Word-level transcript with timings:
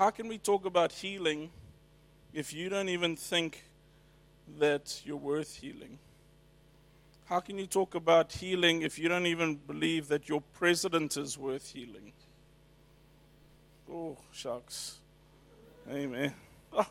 How 0.00 0.08
can 0.08 0.28
we 0.28 0.38
talk 0.38 0.64
about 0.64 0.92
healing 0.92 1.50
if 2.32 2.54
you 2.54 2.70
don't 2.70 2.88
even 2.88 3.16
think 3.16 3.62
that 4.58 5.02
you're 5.04 5.18
worth 5.18 5.56
healing? 5.56 5.98
How 7.26 7.40
can 7.40 7.58
you 7.58 7.66
talk 7.66 7.94
about 7.94 8.32
healing 8.32 8.80
if 8.80 8.98
you 8.98 9.10
don't 9.10 9.26
even 9.26 9.56
believe 9.56 10.08
that 10.08 10.26
your 10.26 10.40
president 10.54 11.18
is 11.18 11.36
worth 11.36 11.72
healing? 11.72 12.12
Oh, 13.92 14.16
shucks. 14.32 15.00
Amen. 15.86 16.32
Oh. 16.72 16.86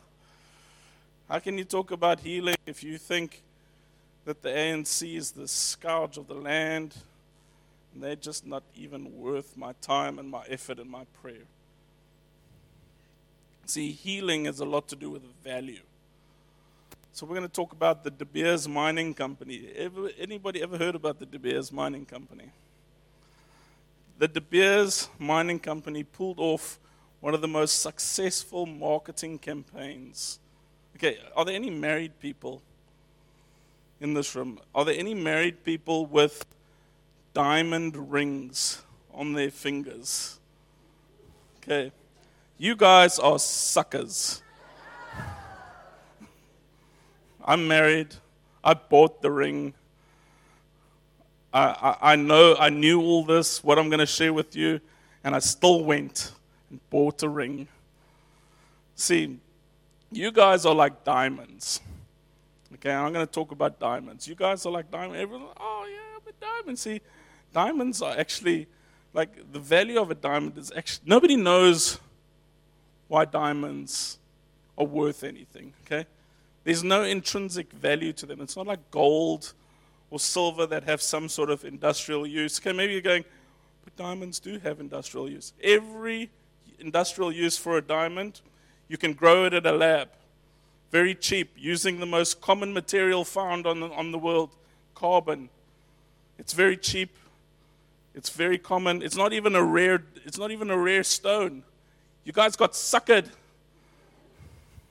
How 1.28 1.40
can 1.40 1.58
you 1.58 1.64
talk 1.64 1.90
about 1.90 2.20
healing 2.20 2.58
if 2.68 2.84
you 2.84 3.00
think 3.00 3.42
that 4.26 4.44
the 4.44 4.50
ANC 4.50 5.16
is 5.16 5.32
the 5.32 5.48
scourge 5.48 6.20
of 6.20 6.28
the 6.28 6.36
land 6.36 6.96
and 7.92 8.04
they're 8.04 8.16
just 8.16 8.46
not 8.46 8.62
even 8.76 9.18
worth 9.18 9.58
my 9.58 9.74
time 9.82 10.20
and 10.20 10.30
my 10.30 10.44
effort 10.48 10.78
and 10.78 10.92
my 10.92 11.06
prayer? 11.24 11.48
See, 13.70 13.92
healing 13.92 14.46
has 14.46 14.62
a 14.62 14.66
lot 14.66 14.88
to 14.88 14.96
do 14.96 15.12
with 15.12 15.22
value. 15.44 15.82
So 17.12 17.28
we're 17.28 17.36
going 17.36 17.48
to 17.48 17.54
talk 17.54 17.72
about 17.72 18.04
the 18.04 18.10
De 18.10 18.26
Beers 18.26 18.68
Mining 18.68 19.14
Company. 19.14 19.70
Ever, 19.76 20.10
anybody 20.18 20.64
ever 20.64 20.76
heard 20.76 20.96
about 20.96 21.20
the 21.20 21.28
De 21.28 21.38
Beers 21.38 21.72
Mining 21.72 22.04
Company? 22.04 22.46
The 24.18 24.28
De 24.28 24.42
Beers 24.42 25.08
Mining 25.20 25.60
Company 25.60 26.04
pulled 26.04 26.40
off 26.40 26.80
one 27.20 27.36
of 27.36 27.42
the 27.42 27.48
most 27.48 27.84
successful 27.84 28.66
marketing 28.66 29.38
campaigns. 29.38 30.40
Okay, 30.96 31.20
are 31.36 31.46
there 31.46 31.54
any 31.54 31.70
married 31.70 32.20
people 32.20 32.64
in 34.02 34.16
this 34.16 34.34
room? 34.34 34.60
Are 34.74 34.84
there 34.84 34.98
any 34.98 35.14
married 35.14 35.64
people 35.64 36.08
with 36.08 36.44
diamond 37.36 38.12
rings 38.12 38.82
on 39.14 39.34
their 39.34 39.52
fingers? 39.52 40.40
Okay. 41.58 41.92
You 42.62 42.76
guys 42.76 43.20
are 43.20 43.40
suckers. 43.40 44.44
I'm 47.46 47.70
married. 47.70 48.14
I 48.62 48.74
bought 48.74 49.22
the 49.22 49.32
ring. 49.32 49.74
I, 51.54 51.62
I, 52.02 52.12
I, 52.12 52.16
know, 52.18 52.58
I 52.60 52.68
knew 52.68 53.02
all 53.02 53.24
this, 53.24 53.64
what 53.64 53.80
I'm 53.80 53.88
going 53.88 54.02
to 54.02 54.06
share 54.06 54.34
with 54.34 54.58
you, 54.58 54.82
and 55.24 55.34
I 55.34 55.40
still 55.40 55.86
went 55.86 56.34
and 56.70 56.82
bought 56.90 57.24
a 57.24 57.30
ring. 57.30 57.70
See, 58.94 59.40
you 60.12 60.30
guys 60.30 60.66
are 60.66 60.76
like 60.76 61.06
diamonds. 61.06 61.80
Okay, 62.74 62.92
I'm 62.92 63.14
going 63.14 63.26
to 63.26 63.32
talk 63.32 63.54
about 63.54 63.80
diamonds. 63.80 64.28
You 64.28 64.36
guys 64.36 64.66
are 64.66 64.72
like 64.74 64.92
diamonds. 64.92 65.18
Everyone, 65.18 65.48
oh 65.58 65.88
yeah, 65.90 66.20
but 66.26 66.38
diamonds. 66.42 66.82
See, 66.82 67.00
diamonds 67.54 68.02
are 68.02 68.18
actually 68.18 68.68
like 69.14 69.54
the 69.54 69.60
value 69.60 69.98
of 69.98 70.12
a 70.12 70.16
diamond 70.16 70.58
is 70.58 70.74
actually 70.76 71.04
nobody 71.08 71.38
knows 71.38 72.00
why 73.10 73.26
diamonds 73.26 74.20
are 74.78 74.86
worth 74.86 75.26
anything, 75.26 75.74
okay? 75.86 76.08
There's 76.64 76.84
no 76.84 77.04
intrinsic 77.04 77.74
value 77.74 78.14
to 78.14 78.26
them. 78.26 78.40
It's 78.40 78.56
not 78.56 78.68
like 78.68 78.92
gold 78.92 79.54
or 80.10 80.20
silver 80.20 80.66
that 80.68 80.84
have 80.84 81.02
some 81.02 81.28
sort 81.28 81.50
of 81.50 81.66
industrial 81.66 82.26
use. 82.26 82.60
Okay, 82.60 82.72
maybe 82.72 82.94
you're 82.94 83.02
going, 83.02 83.26
but 83.84 83.96
diamonds 83.98 84.40
do 84.40 84.60
have 84.60 84.80
industrial 84.80 85.30
use. 85.30 85.54
Every 85.62 86.30
industrial 86.80 87.32
use 87.32 87.58
for 87.58 87.78
a 87.78 87.82
diamond, 87.82 88.42
you 88.88 88.98
can 88.98 89.14
grow 89.14 89.46
it 89.46 89.54
at 89.54 89.66
a 89.66 89.72
lab, 89.72 90.10
very 90.92 91.14
cheap, 91.14 91.52
using 91.58 92.00
the 92.00 92.06
most 92.06 92.40
common 92.42 92.74
material 92.74 93.26
found 93.26 93.68
on 93.68 93.80
the, 93.80 93.90
on 93.90 94.12
the 94.12 94.18
world, 94.18 94.56
carbon. 94.96 95.50
It's 96.38 96.54
very 96.54 96.78
cheap. 96.78 97.16
It's 98.16 98.30
very 98.30 98.58
common. 98.58 99.02
It's 99.02 99.16
not 99.16 99.34
even 99.34 99.56
a 99.56 99.64
rare. 99.64 100.04
It's 100.26 100.38
not 100.38 100.52
even 100.52 100.70
a 100.72 100.78
rare 100.78 101.04
stone. 101.04 101.64
You 102.30 102.34
guys 102.34 102.56
got 102.56 102.74
suckered. 102.74 103.28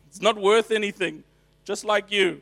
It's 0.08 0.20
not 0.20 0.36
worth 0.36 0.72
anything, 0.72 1.22
just 1.64 1.84
like 1.84 2.10
you. 2.10 2.40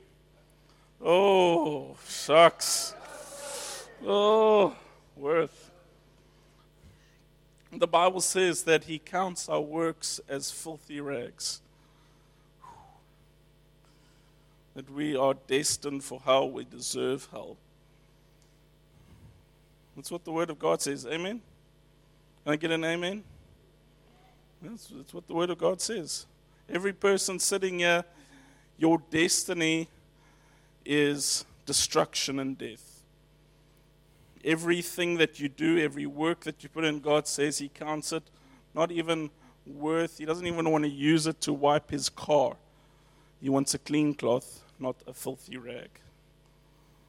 Oh, 1.04 1.98
sucks. 2.06 2.94
Oh, 4.06 4.74
worth. 5.14 5.70
The 7.70 7.86
Bible 7.86 8.22
says 8.22 8.62
that 8.62 8.84
He 8.84 8.98
counts 8.98 9.50
our 9.50 9.60
works 9.60 10.18
as 10.30 10.50
filthy 10.50 10.98
rags. 11.02 11.60
That 14.76 14.90
we 14.90 15.14
are 15.14 15.34
destined 15.46 16.04
for 16.04 16.20
hell, 16.24 16.50
we 16.50 16.64
deserve 16.64 17.28
hell. 17.30 17.58
That's 19.94 20.10
what 20.10 20.24
the 20.24 20.32
Word 20.32 20.48
of 20.48 20.58
God 20.58 20.80
says. 20.80 21.04
Amen? 21.04 21.42
Can 22.44 22.52
I 22.54 22.56
get 22.56 22.70
an 22.70 22.82
amen? 22.82 23.24
That's, 24.62 24.86
that's 24.88 25.14
what 25.14 25.26
the 25.26 25.34
Word 25.34 25.50
of 25.50 25.58
God 25.58 25.80
says. 25.80 26.26
Every 26.68 26.92
person 26.92 27.38
sitting 27.38 27.80
here, 27.80 28.04
your 28.78 29.00
destiny 29.10 29.88
is 30.84 31.44
destruction 31.64 32.38
and 32.38 32.56
death. 32.56 33.02
Everything 34.44 35.16
that 35.18 35.40
you 35.40 35.48
do, 35.48 35.78
every 35.78 36.06
work 36.06 36.40
that 36.44 36.62
you 36.62 36.68
put 36.68 36.84
in, 36.84 37.00
God 37.00 37.26
says 37.26 37.58
He 37.58 37.68
counts 37.68 38.12
it 38.12 38.22
not 38.74 38.92
even 38.92 39.30
worth, 39.66 40.18
He 40.18 40.24
doesn't 40.24 40.46
even 40.46 40.70
want 40.70 40.84
to 40.84 40.90
use 40.90 41.26
it 41.26 41.40
to 41.42 41.52
wipe 41.52 41.90
His 41.90 42.08
car. 42.08 42.56
He 43.40 43.48
wants 43.48 43.74
a 43.74 43.78
clean 43.78 44.14
cloth, 44.14 44.62
not 44.78 44.96
a 45.06 45.12
filthy 45.12 45.56
rag. 45.56 45.88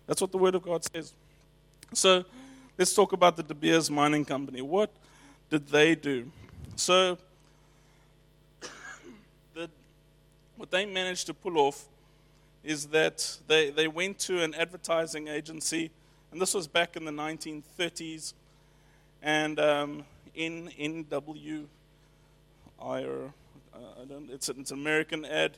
That's 0.08 0.22
what 0.22 0.32
the 0.32 0.38
Word 0.38 0.56
of 0.56 0.64
God 0.64 0.84
says. 0.84 1.14
So 1.94 2.24
let's 2.78 2.94
talk 2.94 3.12
about 3.12 3.36
the 3.36 3.44
De 3.44 3.54
Beers 3.54 3.92
Mining 3.92 4.26
Company. 4.26 4.62
What 4.62 4.92
did 5.50 5.68
they 5.68 5.96
do? 5.96 6.32
So 6.76 7.18
what 10.58 10.72
they 10.72 10.86
managed 10.86 11.28
to 11.28 11.34
pull 11.34 11.58
off 11.58 11.86
is 12.64 12.88
that 12.88 13.38
they, 13.48 13.70
they 13.70 13.88
went 13.88 14.20
to 14.20 14.44
an 14.44 14.54
advertising 14.56 15.28
agency, 15.28 15.92
and 16.32 16.42
this 16.42 16.54
was 16.54 16.68
back 16.68 16.98
in 16.98 17.06
the 17.06 17.12
1930s, 17.12 18.34
and 19.22 19.60
um, 19.60 20.04
in 20.36 20.70
NW, 20.80 21.66
uh, 22.80 22.98
it's, 24.32 24.50
an, 24.50 24.58
it's 24.60 24.72
an 24.72 24.80
American 24.80 25.24
ad 25.26 25.58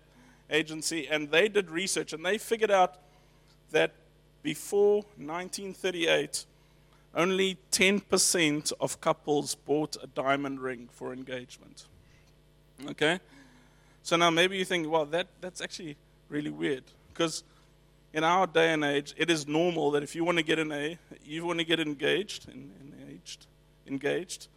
agency, 0.50 1.08
and 1.08 1.32
they 1.32 1.48
did 1.48 1.72
research, 1.72 2.14
and 2.14 2.26
they 2.26 2.38
figured 2.38 2.72
out 2.72 2.98
that 3.72 3.92
before 4.44 5.04
1938, 5.18 6.46
only 7.16 7.58
10% 7.72 8.74
of 8.80 9.02
couples 9.02 9.56
bought 9.56 9.98
a 10.02 10.08
diamond 10.08 10.60
ring 10.60 10.90
for 10.92 11.12
engagement. 11.12 11.86
Okay? 12.88 13.20
So 14.10 14.16
now 14.16 14.32
maybe 14.32 14.58
you 14.58 14.66
think, 14.66 14.90
well, 14.90 15.06
that, 15.06 15.28
that's 15.40 15.62
actually 15.62 15.96
really 16.30 16.50
weird. 16.50 16.84
Because 17.10 17.44
in 18.12 18.24
our 18.24 18.48
day 18.48 18.74
and 18.74 18.84
age, 18.84 19.14
it 19.16 19.30
is 19.30 19.48
normal 19.48 19.92
that 19.92 20.02
if 20.02 20.16
you 20.16 20.24
want 20.24 20.40
to 20.40 20.44
get 20.44 20.58
an 20.58 20.72
A, 20.72 20.98
you 21.24 21.46
want 21.46 21.60
to 21.60 21.64
get 21.64 21.80
engaged, 21.80 22.48
engaged, 22.50 23.46
engaged, 23.86 24.48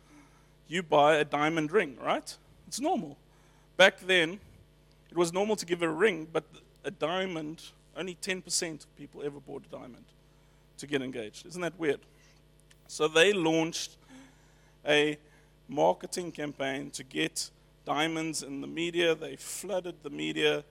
you 0.69 0.83
buy 0.83 1.17
a 1.17 1.25
diamond 1.27 1.71
ring, 1.71 1.99
right? 2.03 2.35
It's 2.67 2.81
normal. 2.81 3.19
Back 3.77 4.01
then, 4.01 4.41
it 5.11 5.19
was 5.19 5.35
normal 5.35 5.57
to 5.57 5.67
give 5.67 5.83
a 5.83 5.89
ring, 5.91 6.29
but 6.33 6.45
a 6.83 6.91
diamond, 6.91 7.63
only 7.95 8.17
10% 8.23 8.73
of 8.73 8.97
people 8.97 9.23
ever 9.23 9.39
bought 9.39 9.65
a 9.67 9.77
diamond 9.77 10.07
to 10.79 10.87
get 10.87 11.03
engaged. 11.03 11.45
Isn't 11.45 11.61
that 11.61 11.79
weird? 11.79 12.01
So 12.89 13.07
they 13.07 13.35
launched 13.35 13.99
a 14.89 15.19
marketing 15.69 16.33
campaign 16.33 16.89
to 16.93 17.05
get 17.05 17.51
diamonds 17.85 18.43
in 18.43 18.61
the 18.61 18.67
media. 18.67 19.15
They 19.15 19.37
flooded 19.37 19.97
the 20.03 20.11
media. 20.11 20.65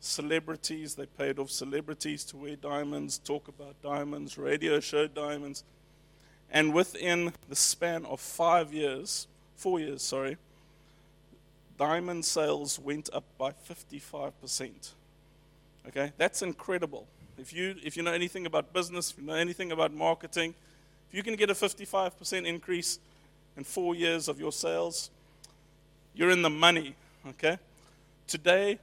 Celebrities, 0.00 0.94
they 0.94 1.06
paid 1.06 1.38
off 1.38 1.50
celebrities 1.50 2.24
to 2.24 2.36
wear 2.36 2.56
diamonds, 2.56 3.18
talk 3.18 3.48
about 3.48 3.80
diamonds, 3.82 4.36
radio 4.36 4.78
show 4.78 5.06
diamonds. 5.06 5.64
And 6.50 6.72
within 6.72 7.32
the 7.48 7.56
span 7.56 8.04
of 8.04 8.20
five 8.20 8.72
years, 8.72 9.26
four 9.56 9.80
years, 9.80 10.02
sorry, 10.02 10.36
diamond 11.78 12.24
sales 12.24 12.78
went 12.78 13.10
up 13.12 13.24
by 13.38 13.50
55%. 13.50 14.92
Okay, 15.88 16.12
that's 16.16 16.42
incredible. 16.42 17.06
If 17.38 17.52
you, 17.52 17.76
if 17.82 17.96
you 17.96 18.02
know 18.02 18.12
anything 18.12 18.46
about 18.46 18.72
business, 18.72 19.10
if 19.10 19.18
you 19.18 19.24
know 19.24 19.34
anything 19.34 19.72
about 19.72 19.92
marketing, 19.92 20.54
if 21.08 21.16
you 21.16 21.22
can 21.22 21.36
get 21.36 21.50
a 21.50 21.54
55% 21.54 22.46
increase 22.46 22.98
in 23.56 23.64
four 23.64 23.94
years 23.94 24.28
of 24.28 24.40
your 24.40 24.52
sales, 24.52 25.10
you're 26.16 26.30
in 26.30 26.42
the 26.42 26.50
money, 26.50 26.96
okay? 27.28 27.58
Today, 28.26 28.78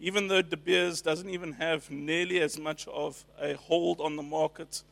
even 0.00 0.26
though 0.26 0.42
De 0.42 0.56
Beers 0.56 1.02
doesn't 1.02 1.28
even 1.28 1.52
have 1.52 1.90
nearly 1.90 2.40
as 2.40 2.58
much 2.58 2.88
of 2.88 3.24
a 3.40 3.54
hold 3.54 4.00
on 4.00 4.16
the 4.16 4.22
market 4.22 4.82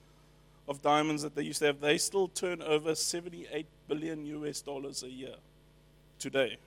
of 0.69 0.83
diamonds 0.83 1.23
that 1.23 1.35
they 1.35 1.43
used 1.43 1.61
to 1.61 1.67
have, 1.67 1.81
they 1.81 1.97
still 1.97 2.29
turn 2.29 2.61
over 2.61 2.95
78 2.95 3.67
billion 3.89 4.27
US 4.27 4.61
dollars 4.61 5.03
a 5.03 5.09
year 5.09 5.35
today. 6.19 6.59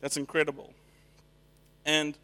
That's 0.00 0.16
incredible. 0.16 0.72
And 1.84 2.16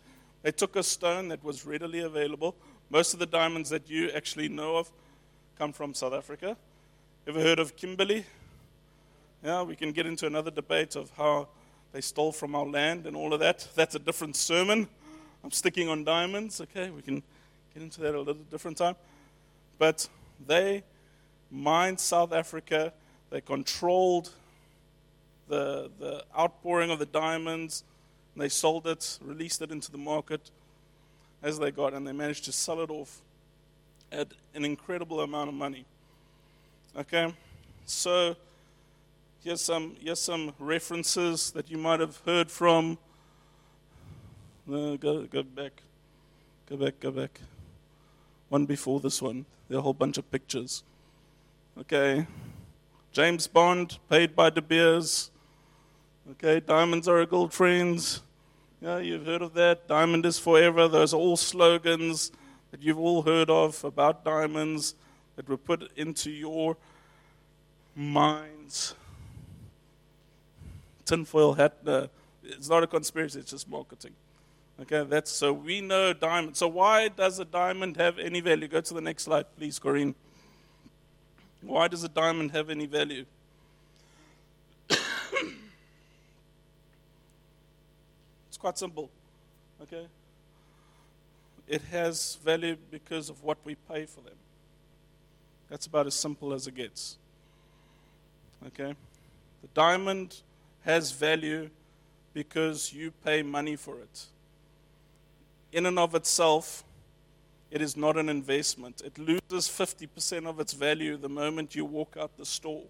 they 0.43 0.50
took 0.50 0.76
a 0.76 0.82
stone 0.82 1.28
that 1.28 1.44
was 1.44 1.64
readily 1.64 2.00
available. 2.00 2.56
Most 2.90 3.14
of 3.14 3.20
the 3.20 3.26
diamonds 3.26 3.70
that 3.70 3.88
you 3.88 4.10
actually 4.10 4.48
know 4.48 4.76
of 4.76 4.90
come 5.58 5.72
from 5.72 5.94
South 5.94 6.12
Africa. 6.12 6.56
Ever 7.28 7.40
heard 7.40 7.58
of 7.58 7.76
Kimberley? 7.76 8.25
Yeah, 9.44 9.62
we 9.62 9.76
can 9.76 9.93
get 9.93 10.06
into 10.06 10.26
another 10.26 10.50
debate 10.50 10.96
of 10.96 11.10
how 11.16 11.48
they 11.92 12.00
stole 12.00 12.32
from 12.32 12.54
our 12.54 12.66
land 12.66 13.06
and 13.06 13.16
all 13.16 13.32
of 13.34 13.40
that. 13.40 13.68
That's 13.74 13.94
a 13.94 13.98
different 13.98 14.36
sermon. 14.36 14.88
I'm 15.44 15.50
sticking 15.50 15.88
on 15.88 16.04
diamonds, 16.04 16.60
okay? 16.60 16.90
We 16.90 17.02
can 17.02 17.22
get 17.74 17.82
into 17.82 18.00
that 18.00 18.14
a 18.14 18.18
little 18.18 18.42
different 18.50 18.78
time. 18.78 18.96
But 19.78 20.08
they 20.46 20.84
mined 21.50 22.00
South 22.00 22.32
Africa, 22.32 22.92
they 23.30 23.40
controlled 23.40 24.30
the, 25.48 25.90
the 25.98 26.24
outpouring 26.38 26.90
of 26.90 26.98
the 26.98 27.06
diamonds, 27.06 27.84
they 28.36 28.48
sold 28.48 28.86
it, 28.86 29.18
released 29.20 29.60
it 29.60 29.70
into 29.70 29.90
the 29.90 29.98
market 29.98 30.50
as 31.42 31.58
they 31.58 31.70
got, 31.70 31.92
and 31.92 32.06
they 32.06 32.12
managed 32.12 32.44
to 32.46 32.52
sell 32.52 32.80
it 32.80 32.90
off 32.90 33.20
at 34.10 34.28
an 34.54 34.64
incredible 34.64 35.20
amount 35.20 35.48
of 35.48 35.54
money. 35.54 35.84
Okay? 36.96 37.34
So, 37.84 38.36
here's 39.44 39.60
some, 39.60 39.96
here's 40.00 40.20
some 40.20 40.52
references 40.58 41.50
that 41.52 41.70
you 41.70 41.78
might 41.78 42.00
have 42.00 42.20
heard 42.24 42.50
from. 42.50 42.98
No, 44.66 44.96
go, 44.96 45.22
go 45.24 45.42
back. 45.42 45.82
Go 46.68 46.76
back, 46.76 47.00
go 47.00 47.10
back. 47.10 47.40
One 48.48 48.66
before 48.66 49.00
this 49.00 49.20
one. 49.20 49.44
There 49.68 49.78
are 49.78 49.80
a 49.80 49.82
whole 49.82 49.94
bunch 49.94 50.18
of 50.18 50.30
pictures. 50.30 50.84
Okay. 51.78 52.26
James 53.12 53.46
Bond, 53.46 53.98
paid 54.08 54.34
by 54.34 54.50
De 54.50 54.62
Beers. 54.62 55.30
Okay, 56.30 56.60
diamonds 56.60 57.08
are 57.08 57.20
a 57.20 57.26
gold 57.26 57.52
friends. 57.52 58.22
Yeah, 58.80 58.98
you've 58.98 59.26
heard 59.26 59.42
of 59.42 59.54
that. 59.54 59.86
Diamond 59.88 60.24
is 60.24 60.38
forever. 60.38 60.88
Those 60.88 61.12
are 61.12 61.18
all 61.18 61.36
slogans 61.36 62.32
that 62.70 62.82
you've 62.82 62.98
all 62.98 63.22
heard 63.22 63.50
of 63.50 63.84
about 63.84 64.24
diamonds 64.24 64.94
that 65.36 65.48
were 65.48 65.56
put 65.56 65.90
into 65.96 66.30
your 66.30 66.76
minds. 67.94 68.94
Tinfoil 71.04 71.54
hat. 71.54 71.76
Uh, 71.87 72.06
it's 72.43 72.69
not 72.69 72.82
a 72.82 72.87
conspiracy, 72.87 73.40
it's 73.40 73.50
just 73.50 73.69
marketing. 73.69 74.14
Okay, 74.81 75.04
that's 75.04 75.31
so 75.31 75.52
we 75.52 75.81
know 75.81 76.12
diamond. 76.12 76.56
So 76.56 76.66
why 76.66 77.08
does 77.08 77.38
a 77.38 77.44
diamond 77.44 77.96
have 77.99 78.19
any 78.19 78.40
value? 78.40 78.66
Go 78.69 78.81
to 78.81 78.94
the 78.94 79.00
next 79.00 79.25
slide, 79.25 79.46
please, 79.56 79.78
Corinne. 79.78 80.14
Why 81.60 81.88
does 81.88 82.02
a 82.02 82.08
diamond 82.08 82.50
have 82.50 82.70
any 82.70 82.87
value? 82.87 83.25
it's 84.90 84.96
quite 88.58 88.76
simple. 88.76 89.10
Okay? 89.82 90.06
It 91.69 91.82
has 91.93 92.38
value 92.44 92.76
because 92.90 93.31
of 93.31 93.44
what 93.44 93.58
we 93.64 93.76
pay 93.76 94.06
for 94.06 94.20
them. 94.22 94.34
That's 95.69 95.87
about 95.87 96.06
as 96.06 96.14
simple 96.14 96.52
as 96.52 96.66
it 96.66 96.75
gets. 96.75 97.16
Okay? 98.66 98.94
The 99.62 99.69
diamond 99.75 100.43
has 100.84 101.12
value 101.12 101.70
because 102.34 102.93
you 102.93 103.11
pay 103.25 103.43
money 103.43 103.76
for 103.76 103.99
it. 103.99 104.26
In 105.73 105.87
and 105.87 105.99
of 105.99 106.14
itself, 106.14 106.84
it 107.70 107.81
is 107.81 107.96
not 107.96 108.19
an 108.19 108.29
investment. 108.29 109.02
It 109.05 109.19
loses 109.19 109.69
50% 109.69 110.46
of 110.46 110.61
its 110.61 110.73
value 110.73 111.17
the 111.17 111.29
moment 111.29 111.75
you 111.75 111.84
walk 111.84 112.17
out 112.20 112.37
the 112.37 112.44
store. 112.44 112.84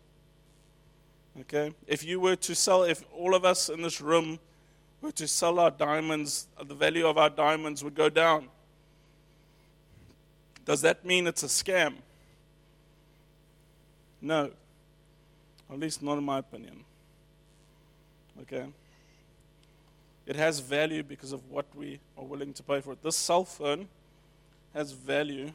Okay? 1.40 1.72
If 1.86 2.04
you 2.04 2.18
were 2.18 2.36
to 2.36 2.54
sell, 2.54 2.82
if 2.82 3.04
all 3.16 3.34
of 3.34 3.44
us 3.44 3.68
in 3.68 3.82
this 3.82 4.00
room 4.00 4.38
were 5.00 5.12
to 5.12 5.28
sell 5.28 5.58
our 5.58 5.70
diamonds, 5.70 6.48
the 6.66 6.74
value 6.74 7.06
of 7.06 7.18
our 7.18 7.30
diamonds 7.30 7.84
would 7.84 7.94
go 7.94 8.08
down. 8.08 8.48
Does 10.64 10.80
that 10.82 11.04
mean 11.04 11.26
it's 11.26 11.42
a 11.42 11.46
scam? 11.46 11.94
No. 14.20 14.50
At 15.70 15.78
least 15.78 16.02
not 16.02 16.18
in 16.18 16.24
my 16.24 16.38
opinion. 16.38 16.84
Okay? 18.40 18.66
It 20.26 20.36
has 20.36 20.60
value 20.60 21.02
because 21.02 21.32
of 21.32 21.50
what 21.50 21.66
we 21.74 22.00
are 22.16 22.24
willing 22.24 22.52
to 22.54 22.62
pay 22.62 22.80
for 22.80 22.92
it. 22.92 23.02
This 23.02 23.16
cell 23.16 23.44
phone 23.44 23.88
has 24.74 24.92
value 24.92 25.50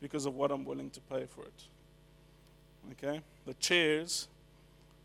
because 0.00 0.26
of 0.26 0.34
what 0.34 0.50
I'm 0.50 0.64
willing 0.64 0.90
to 0.90 1.00
pay 1.00 1.26
for 1.26 1.42
it. 1.42 1.62
Okay? 2.92 3.20
The 3.46 3.54
chairs 3.54 4.28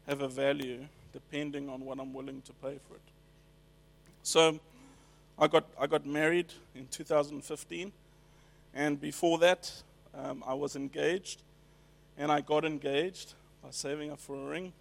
have 0.08 0.22
a 0.22 0.28
value 0.28 0.86
depending 1.14 1.70
on 1.70 1.82
what 1.86 2.00
I'm 2.00 2.14
willing 2.14 2.42
to 2.42 2.54
pay 2.54 2.78
for 2.88 2.96
it. 2.96 3.02
So 4.24 4.60
I 5.38 5.48
got, 5.48 5.66
I 5.80 5.88
got 5.88 6.06
married 6.06 6.54
in 6.76 6.88
2015, 6.88 7.92
and 8.74 9.02
before 9.02 9.40
that, 9.40 9.72
um, 10.14 10.44
I 10.46 10.54
was 10.54 10.76
engaged, 10.76 11.42
and 12.18 12.32
I 12.32 12.42
got 12.42 12.64
engaged 12.64 13.34
by 13.64 13.70
saving 13.72 14.12
up 14.12 14.20
for 14.20 14.36
a 14.36 14.50
ring, 14.50 14.74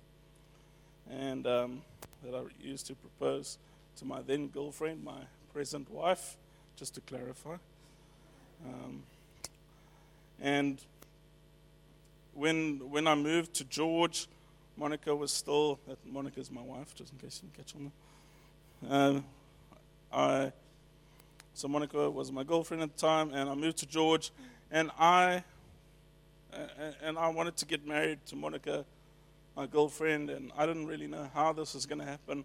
and 1.11 1.47
um, 1.47 1.83
that 2.23 2.35
I 2.35 2.43
used 2.61 2.87
to 2.87 2.95
propose 2.95 3.59
to 3.97 4.05
my 4.05 4.23
then 4.23 4.49
girlfriend, 4.49 5.05
my 5.05 5.21
present 5.53 5.91
wife, 5.91 6.37
just 6.77 6.95
to 6.95 7.01
clarify. 7.01 7.57
Um, 8.65 9.03
and 10.41 10.81
when 12.35 12.91
when 12.91 13.07
I 13.07 13.15
moved 13.15 13.55
to 13.55 13.65
George, 13.65 14.29
Monica 14.77 15.15
was 15.15 15.33
still. 15.33 15.79
That 15.87 15.99
Monica's 16.07 16.51
my 16.51 16.62
wife, 16.62 16.95
just 16.95 17.13
in 17.13 17.19
case 17.19 17.43
you 17.43 17.49
didn't 17.49 17.67
catch 17.67 17.75
on. 17.75 17.93
Um, 18.91 19.25
I 20.13 20.53
so 21.55 21.69
Monica 21.69 22.11
was 22.11 22.33
my 22.33 22.45
girlfriend 22.45 22.83
at 22.83 22.97
the 22.97 23.01
time, 23.01 23.33
and 23.35 23.49
I 23.49 23.55
moved 23.55 23.79
to 23.79 23.87
George, 23.87 24.31
and 24.71 24.91
I 24.99 25.45
and 27.03 27.19
I 27.19 27.29
wanted 27.29 27.56
to 27.59 27.67
get 27.67 27.87
married 27.87 28.19
to 28.27 28.37
Monica, 28.37 28.85
my 29.61 29.67
girlfriend, 29.67 30.31
and 30.31 30.51
I 30.57 30.65
didn't 30.65 30.87
really 30.87 31.07
know 31.07 31.29
how 31.35 31.53
this 31.53 31.75
was 31.75 31.85
going 31.85 31.99
to 31.99 32.07
happen. 32.07 32.45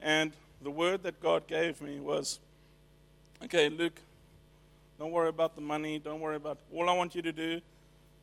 And 0.00 0.32
the 0.62 0.70
word 0.70 1.02
that 1.02 1.20
God 1.20 1.46
gave 1.46 1.82
me 1.82 2.00
was, 2.00 2.40
"Okay, 3.44 3.68
Luke, 3.68 4.00
don't 4.98 5.12
worry 5.12 5.28
about 5.28 5.56
the 5.56 5.60
money. 5.60 5.98
Don't 5.98 6.20
worry 6.20 6.36
about. 6.36 6.56
All 6.72 6.88
I 6.88 6.94
want 6.94 7.14
you 7.14 7.20
to 7.20 7.32
do 7.32 7.60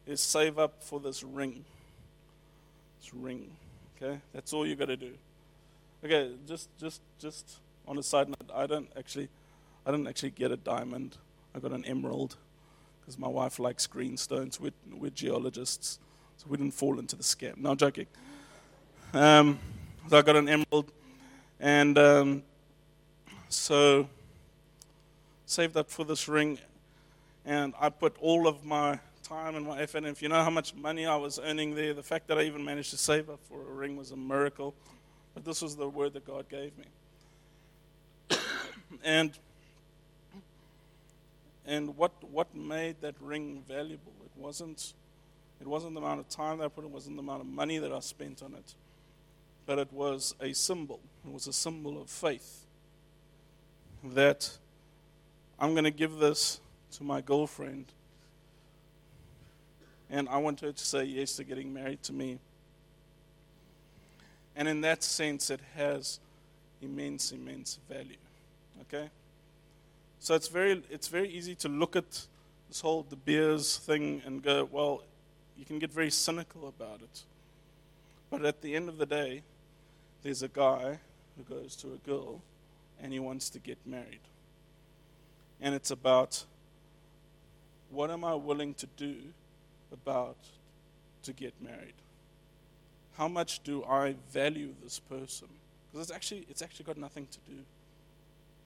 is 0.07 0.21
save 0.21 0.57
up 0.57 0.81
for 0.81 0.99
this 0.99 1.21
ring. 1.21 1.65
This 2.99 3.13
ring. 3.13 3.51
Okay? 3.95 4.19
That's 4.33 4.53
all 4.53 4.65
you 4.65 4.75
got 4.75 4.87
to 4.87 4.97
do. 4.97 5.11
Okay, 6.03 6.31
just 6.47 6.69
just 6.79 6.99
just 7.19 7.59
on 7.87 7.99
a 7.99 8.03
side 8.03 8.27
note, 8.27 8.49
I 8.51 8.65
don't 8.65 8.89
actually 8.97 9.29
I 9.85 9.91
didn't 9.91 10.07
actually 10.07 10.31
get 10.31 10.51
a 10.51 10.57
diamond. 10.57 11.17
I 11.53 11.59
got 11.59 11.71
an 11.71 11.85
emerald 11.85 12.37
because 13.01 13.19
my 13.19 13.27
wife 13.27 13.59
likes 13.59 13.85
green 13.85 14.17
stones. 14.17 14.59
We're, 14.59 14.79
we're 14.91 15.11
geologists, 15.11 15.99
so 16.37 16.45
we 16.49 16.57
didn't 16.57 16.73
fall 16.73 16.99
into 16.99 17.15
the 17.15 17.23
scam. 17.23 17.57
No, 17.57 17.71
I'm 17.71 17.77
joking. 17.77 18.07
Um, 19.13 19.59
so 20.09 20.17
I 20.17 20.21
got 20.21 20.35
an 20.35 20.49
emerald, 20.49 20.91
and 21.59 21.97
um, 21.97 22.43
so 23.49 24.07
saved 25.45 25.77
up 25.77 25.89
for 25.89 26.03
this 26.03 26.27
ring, 26.27 26.57
and 27.45 27.73
I 27.79 27.89
put 27.89 28.15
all 28.19 28.47
of 28.47 28.65
my 28.65 28.99
time 29.23 29.55
and 29.55 29.65
my 29.65 29.79
effort. 29.79 29.99
And 29.99 30.07
if 30.07 30.21
you 30.21 30.29
know 30.29 30.43
how 30.43 30.49
much 30.49 30.75
money 30.75 31.05
I 31.05 31.15
was 31.15 31.39
earning 31.39 31.75
there, 31.75 31.93
the 31.93 32.03
fact 32.03 32.27
that 32.27 32.37
I 32.37 32.43
even 32.43 32.63
managed 32.63 32.91
to 32.91 32.97
save 32.97 33.29
up 33.29 33.39
for 33.47 33.61
a 33.61 33.73
ring 33.73 33.95
was 33.95 34.11
a 34.11 34.17
miracle. 34.17 34.73
But 35.33 35.45
this 35.45 35.61
was 35.61 35.75
the 35.75 35.87
word 35.87 36.13
that 36.13 36.25
God 36.25 36.49
gave 36.49 36.71
me. 36.77 38.37
and 39.03 39.31
and 41.65 41.95
what 41.97 42.11
what 42.29 42.53
made 42.55 43.01
that 43.01 43.15
ring 43.21 43.63
valuable? 43.67 44.13
It 44.25 44.31
wasn't 44.35 44.93
it 45.63 45.69
wasn't 45.69 45.93
the 45.93 46.01
amount 46.01 46.19
of 46.19 46.27
time 46.27 46.57
that 46.57 46.65
I 46.65 46.67
put, 46.67 46.83
it 46.83 46.89
wasn't 46.89 47.15
the 47.15 47.21
amount 47.21 47.39
of 47.39 47.47
money 47.47 47.77
that 47.77 47.93
I 47.93 48.01
spent 48.01 48.43
on 48.43 48.53
it. 48.53 48.75
But 49.65 49.79
it 49.79 49.93
was 49.93 50.35
a 50.41 50.51
symbol. 50.51 50.99
It 51.25 51.31
was 51.31 51.47
a 51.47 51.53
symbol 51.53 52.01
of 52.01 52.09
faith. 52.09 52.65
That 54.03 54.57
I'm 55.57 55.71
going 55.71 55.85
to 55.85 55.91
give 55.91 56.17
this 56.17 56.59
to 56.97 57.05
my 57.05 57.21
girlfriend. 57.21 57.85
And 60.09 60.27
I 60.27 60.35
want 60.35 60.59
her 60.59 60.73
to 60.73 60.83
say 60.83 61.05
yes 61.05 61.37
to 61.37 61.45
getting 61.45 61.73
married 61.73 62.03
to 62.03 62.11
me. 62.11 62.39
And 64.53 64.67
in 64.67 64.81
that 64.81 65.01
sense, 65.01 65.49
it 65.49 65.61
has 65.77 66.19
immense, 66.81 67.31
immense 67.31 67.79
value. 67.89 68.17
Okay? 68.81 69.09
So 70.19 70.35
it's 70.35 70.49
very, 70.49 70.83
it's 70.89 71.07
very 71.07 71.29
easy 71.29 71.55
to 71.55 71.69
look 71.69 71.95
at 71.95 72.27
this 72.67 72.81
whole 72.81 73.03
De 73.03 73.15
Beers 73.15 73.77
thing 73.77 74.21
and 74.25 74.43
go, 74.43 74.67
well, 74.69 75.03
you 75.57 75.65
can 75.65 75.79
get 75.79 75.91
very 75.91 76.11
cynical 76.11 76.67
about 76.67 77.01
it. 77.01 77.23
But 78.29 78.45
at 78.45 78.61
the 78.61 78.75
end 78.75 78.89
of 78.89 78.97
the 78.97 79.05
day, 79.05 79.43
there's 80.23 80.41
a 80.41 80.47
guy 80.47 80.99
who 81.37 81.43
goes 81.43 81.75
to 81.77 81.93
a 81.93 81.97
girl 82.09 82.41
and 83.01 83.13
he 83.13 83.19
wants 83.19 83.49
to 83.51 83.59
get 83.59 83.77
married 83.85 84.21
and 85.63 85.73
it's 85.73 85.89
about 85.89 86.43
what 87.89 88.11
am 88.11 88.25
I 88.25 88.35
willing 88.35 88.73
to 88.75 88.87
do 88.97 89.15
about 89.91 90.35
to 91.23 91.31
get 91.31 91.53
married? 91.61 91.93
How 93.17 93.29
much 93.29 93.63
do 93.63 93.83
I 93.85 94.15
value 94.31 94.73
this 94.83 94.99
person? 94.99 95.47
Because 95.91 96.09
it's 96.09 96.15
actually 96.15 96.45
it's 96.49 96.61
actually 96.61 96.85
got 96.85 96.97
nothing 96.97 97.27
to 97.31 97.37
do 97.49 97.59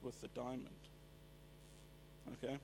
with 0.02 0.20
the 0.22 0.28
diamond. 0.30 0.82
Okay? 2.44 2.58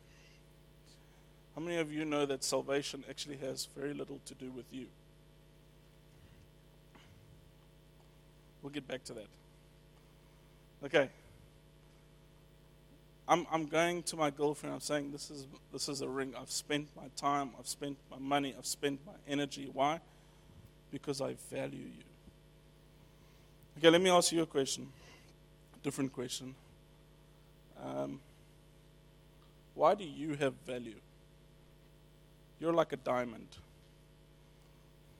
How 1.56 1.62
many 1.62 1.78
of 1.78 1.92
you 1.92 2.04
know 2.06 2.26
that 2.26 2.44
salvation 2.44 3.04
actually 3.10 3.38
has 3.38 3.68
very 3.78 3.94
little 3.94 4.20
to 4.26 4.34
do 4.34 4.50
with 4.52 4.66
you? 4.72 4.88
We'll 8.62 8.72
get 8.72 8.88
back 8.88 9.04
to 9.06 9.14
that. 9.14 9.28
Okay. 10.86 11.10
I'm, 13.28 13.46
I'm 13.52 13.68
going 13.68 14.04
to 14.04 14.16
my 14.16 14.30
girlfriend. 14.30 14.74
I'm 14.74 14.82
saying, 14.82 15.12
this 15.12 15.30
is, 15.30 15.48
this 15.72 15.88
is 15.90 16.02
a 16.02 16.08
ring. 16.08 16.34
I've 16.40 16.52
spent 16.52 16.88
my 16.96 17.08
time, 17.16 17.52
I've 17.60 17.68
spent 17.68 17.98
my 18.10 18.18
money, 18.18 18.56
I've 18.58 18.66
spent 18.66 19.00
my 19.06 19.14
energy. 19.28 19.70
Why? 19.72 20.00
Because 20.92 21.22
I 21.22 21.36
value 21.52 21.78
you. 21.78 22.04
Okay, 23.78 23.90
let 23.90 24.02
me 24.02 24.10
ask 24.10 24.32
you 24.32 24.42
a 24.42 24.46
question. 24.46 24.88
Different 25.84 26.14
question. 26.14 26.56
Um, 27.84 28.20
why 29.74 29.96
do 29.96 30.04
you 30.04 30.36
have 30.36 30.54
value? 30.66 30.96
You're 32.64 32.72
like 32.72 32.94
a 32.94 32.98
diamond. 32.98 33.50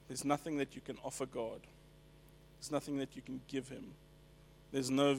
There's 0.08 0.24
nothing 0.24 0.56
that 0.60 0.76
you 0.76 0.82
can 0.82 0.98
offer 1.04 1.26
God. 1.26 1.60
There's 2.58 2.72
nothing 2.72 3.00
that 3.00 3.18
you 3.18 3.22
can 3.22 3.42
give 3.50 3.68
Him. 3.68 3.84
There's 4.72 4.90
no, 4.90 5.18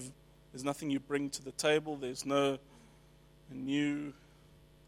there's 0.51 0.65
nothing 0.65 0.89
you 0.89 1.01
bring 1.01 1.29
to 1.29 1.45
the 1.45 1.53
table. 1.53 1.97
There's 1.97 2.25
no 2.25 2.57
new 3.53 4.15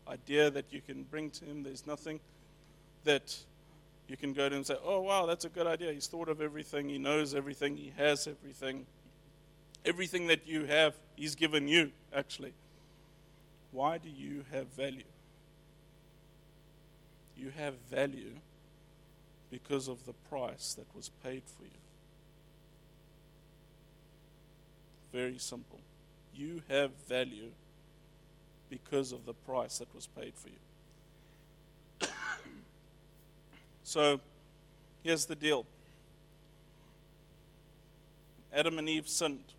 idea 0.08 0.48
that 0.48 0.72
you 0.72 0.80
can 0.80 1.02
bring 1.02 1.28
to 1.32 1.44
Him. 1.44 1.62
There's 1.62 1.86
nothing 1.86 2.20
that 3.04 3.36
you 4.08 4.16
can 4.16 4.32
go 4.32 4.48
to 4.48 4.54
Him 4.54 4.60
and 4.60 4.66
say, 4.66 4.78
"Oh, 4.82 5.02
wow, 5.02 5.26
that's 5.26 5.44
a 5.44 5.50
good 5.50 5.66
idea. 5.66 5.92
He's 5.92 6.06
thought 6.06 6.30
of 6.30 6.40
everything. 6.40 6.88
He 6.88 6.96
knows 6.96 7.34
everything. 7.34 7.76
He 7.76 7.92
has 7.98 8.26
everything. 8.26 8.86
Everything 9.84 10.28
that 10.28 10.48
you 10.48 10.64
have, 10.64 10.94
He's 11.16 11.34
given 11.34 11.68
you. 11.68 11.92
Actually, 12.14 12.54
why 13.72 13.98
do 13.98 14.08
you 14.08 14.46
have 14.52 14.68
value? 14.68 15.04
You 17.36 17.52
have 17.56 17.74
value 17.90 18.32
because 19.50 19.88
of 19.88 20.04
the 20.06 20.14
price 20.30 20.74
that 20.74 20.86
was 20.94 21.10
paid 21.22 21.42
for 21.44 21.64
you. 21.64 21.70
Very 25.12 25.38
simple. 25.38 25.80
You 26.34 26.62
have 26.68 26.90
value 27.08 27.50
because 28.68 29.12
of 29.12 29.24
the 29.24 29.32
price 29.32 29.78
that 29.78 29.94
was 29.94 30.06
paid 30.06 30.32
for 30.34 30.48
you. 30.48 32.08
so, 33.82 34.20
here's 35.02 35.26
the 35.26 35.36
deal 35.36 35.64
Adam 38.52 38.78
and 38.78 38.88
Eve 38.88 39.08
sinned. 39.08 39.52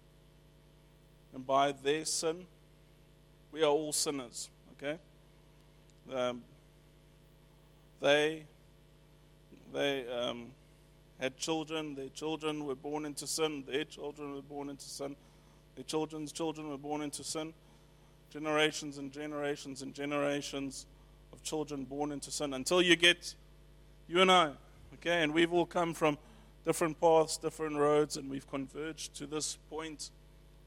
And 1.33 1.45
by 1.45 1.71
their 1.71 2.05
sin, 2.05 2.45
we 3.51 3.61
are 3.61 3.69
all 3.69 3.93
sinners, 3.93 4.49
okay? 4.73 4.97
Um, 6.11 6.41
they 8.01 8.43
they 9.73 10.07
um, 10.07 10.47
had 11.19 11.37
children. 11.37 11.95
Their 11.95 12.09
children 12.09 12.65
were 12.65 12.75
born 12.75 13.05
into 13.05 13.27
sin. 13.27 13.63
Their 13.67 13.83
children 13.83 14.35
were 14.35 14.41
born 14.41 14.69
into 14.69 14.85
sin. 14.85 15.15
Their 15.75 15.83
children's 15.83 16.31
children 16.31 16.69
were 16.69 16.77
born 16.77 17.01
into 17.01 17.23
sin. 17.23 17.53
Generations 18.31 18.97
and 18.97 19.11
generations 19.11 19.81
and 19.81 19.93
generations 19.93 20.85
of 21.33 21.43
children 21.43 21.85
born 21.85 22.11
into 22.11 22.31
sin 22.31 22.53
until 22.53 22.81
you 22.81 22.95
get 22.95 23.35
you 24.07 24.21
and 24.21 24.31
I, 24.31 24.51
okay? 24.95 25.23
And 25.23 25.33
we've 25.33 25.51
all 25.51 25.65
come 25.65 25.93
from 25.93 26.17
different 26.65 26.99
paths, 26.99 27.37
different 27.37 27.77
roads, 27.77 28.17
and 28.17 28.29
we've 28.29 28.49
converged 28.49 29.15
to 29.15 29.27
this 29.27 29.57
point 29.69 30.11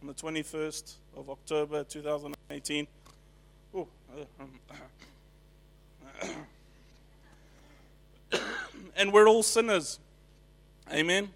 on 0.00 0.08
the 0.08 0.14
21st 0.14 0.94
of 1.16 1.30
October 1.30 1.84
2018. 1.84 2.86
Oh, 3.74 3.88
uh, 4.14 4.42
um, 4.42 4.60
and 8.96 9.12
we're 9.12 9.28
all 9.28 9.42
sinners. 9.42 9.98
Amen? 10.92 11.30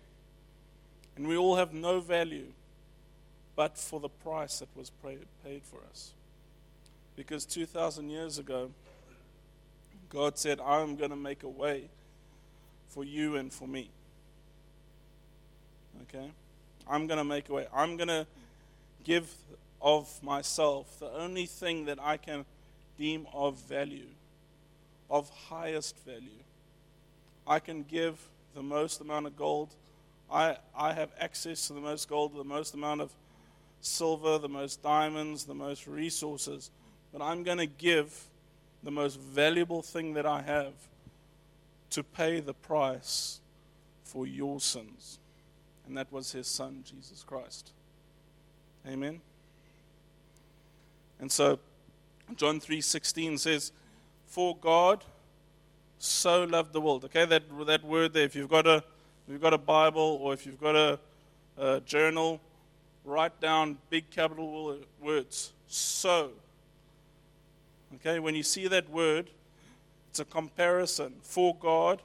And 1.17 1.29
we 1.29 1.37
all 1.37 1.57
have 1.57 1.73
no 1.73 2.01
value 2.01 2.47
but 3.57 3.79
for 3.79 4.01
the 4.01 4.09
price 4.09 4.59
that 4.59 4.69
was 4.77 4.91
paid 5.03 5.63
for 5.63 5.79
us. 5.91 6.13
Because 7.17 7.45
2,000 7.45 8.11
years 8.11 8.39
ago, 8.39 8.71
God 10.09 10.39
said, 10.39 10.61
I'm 10.61 10.97
going 10.97 11.11
to 11.11 11.17
make 11.17 11.43
a 11.43 11.49
way 11.49 11.89
for 12.89 13.05
you 13.05 13.37
and 13.37 13.53
for 13.53 13.69
me. 13.69 13.91
Okay? 16.03 16.31
I'm 16.89 17.07
going 17.07 17.19
to 17.19 17.25
make 17.25 17.49
a 17.49 17.53
way. 17.53 17.67
I'm 17.73 17.97
going 17.97 18.09
to 18.09 18.27
give 19.05 19.33
of 19.81 20.23
myself 20.23 20.99
the 20.99 21.11
only 21.13 21.47
thing 21.47 21.85
that 21.85 21.99
I 22.01 22.17
can 22.17 22.45
deem 22.99 23.27
of 23.33 23.57
value, 23.59 24.09
of 25.11 25.31
highest 25.49 25.97
value. 26.05 26.43
I 27.47 27.59
can 27.59 27.83
give 27.83 28.19
the 28.55 28.63
most 28.63 29.01
amount 29.01 29.27
of 29.27 29.37
gold. 29.37 29.75
I, 30.31 30.57
I 30.77 30.93
have 30.93 31.11
access 31.19 31.67
to 31.69 31.75
the 31.75 31.81
most 31.81 32.09
gold, 32.09 32.37
the 32.37 32.45
most 32.45 32.75
amount 32.75 33.01
of 33.01 33.13
silver, 33.81 34.39
the 34.39 34.49
most 34.49 34.83
diamonds, 34.83 35.45
the 35.45 35.55
most 35.55 35.87
resources. 35.87 36.71
But 37.13 37.23
I'm 37.23 37.43
going 37.43 37.59
to 37.59 37.67
give 37.67 38.29
the 38.83 38.91
most 38.91 39.21
valuable 39.21 39.83
thing 39.83 40.15
that 40.15 40.27
I 40.27 40.43
have 40.43 40.73
to 41.91 42.03
pay 42.03 42.41
the 42.41 42.55
price 42.55 43.41
for 44.03 44.27
your 44.27 44.61
sins. 44.61 45.19
And 45.87 45.97
that 45.97 46.11
was 46.11 46.33
his 46.33 46.47
son, 46.47 46.83
Jesus 46.85 47.23
Christ. 47.23 47.73
Amen. 48.87 49.21
And 51.21 51.31
so 51.31 51.59
John 52.37 52.61
3:16 52.61 53.39
says, 53.39 53.73
"For 54.27 54.57
God 54.57 55.05
so 55.99 56.45
loved 56.45 56.73
the 56.73 56.81
world. 56.81 57.05
Okay, 57.07 57.25
that, 57.25 57.43
that 57.67 57.85
word 57.85 58.13
there, 58.13 58.25
if 58.25 58.35
you've 58.37 58.49
got 58.49 58.67
a, 58.67 58.77
if 58.77 59.33
you've 59.33 59.41
got 59.41 59.55
a 59.55 59.59
Bible 59.59 60.19
or 60.21 60.35
if 60.35 60.47
you've 60.47 60.61
got 60.61 60.77
a, 60.77 60.99
a 61.57 61.81
journal, 61.81 62.41
write 63.05 63.41
down 63.41 63.79
big 63.91 64.11
capital 64.11 64.79
words. 65.01 65.53
So. 65.67 66.31
Okay, 67.97 68.19
when 68.19 68.35
you 68.35 68.43
see 68.43 68.67
that 68.69 68.91
word, 68.91 69.31
it's 70.11 70.21
a 70.21 70.25
comparison. 70.25 71.15
For 71.23 71.55
God 71.55 72.03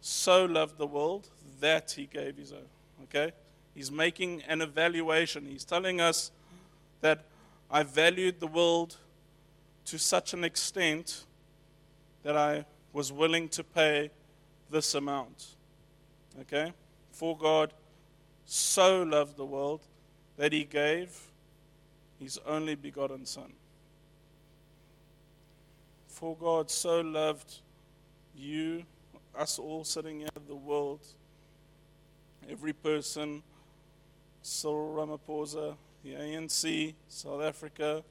so 0.00 0.44
loved 0.44 0.78
the 0.78 0.86
world 0.86 1.28
that 1.60 1.92
he 1.92 2.06
gave 2.06 2.36
his 2.36 2.52
own. 2.52 2.68
Okay? 3.04 3.32
He's 3.74 3.90
making 3.90 4.42
an 4.48 4.60
evaluation. 4.60 5.46
He's 5.46 5.64
telling 5.64 6.00
us 6.00 6.30
that 7.00 7.24
I 7.70 7.84
valued 7.84 8.40
the 8.40 8.46
world 8.46 8.96
to 9.86 9.98
such 9.98 10.34
an 10.34 10.44
extent 10.44 11.24
that 12.22 12.36
I 12.36 12.64
was 12.92 13.12
willing 13.12 13.48
to 13.50 13.64
pay 13.64 14.10
this 14.70 14.94
amount. 14.94 15.56
Okay? 16.40 16.72
For 17.10 17.36
God 17.36 17.72
so 18.44 19.02
loved 19.02 19.36
the 19.36 19.44
world 19.44 19.80
that 20.36 20.52
he 20.52 20.64
gave 20.64 21.18
his 22.18 22.38
only 22.46 22.74
begotten 22.74 23.26
Son. 23.26 23.52
For 26.08 26.36
God 26.36 26.70
so 26.70 27.00
loved 27.00 27.60
you, 28.34 28.84
us 29.36 29.58
all 29.58 29.84
sitting 29.84 30.20
here, 30.20 30.28
the 30.46 30.54
world, 30.54 31.00
every 32.48 32.72
person, 32.72 33.42
Cyril 34.42 34.94
Ramaphosa, 34.94 35.76
the 36.04 36.14
ANC, 36.14 36.94
South 37.08 37.42
Africa, 37.42 38.02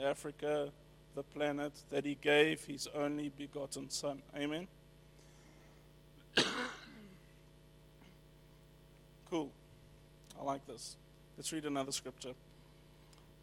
Africa, 0.00 0.70
the 1.14 1.22
planet 1.22 1.72
that 1.90 2.04
he 2.04 2.16
gave 2.20 2.64
his 2.64 2.88
only 2.94 3.30
begotten 3.36 3.88
Son. 3.90 4.20
Amen? 4.36 4.66
cool. 9.30 9.50
I 10.40 10.44
like 10.44 10.66
this. 10.66 10.96
Let's 11.36 11.52
read 11.52 11.64
another 11.64 11.92
scripture. 11.92 12.32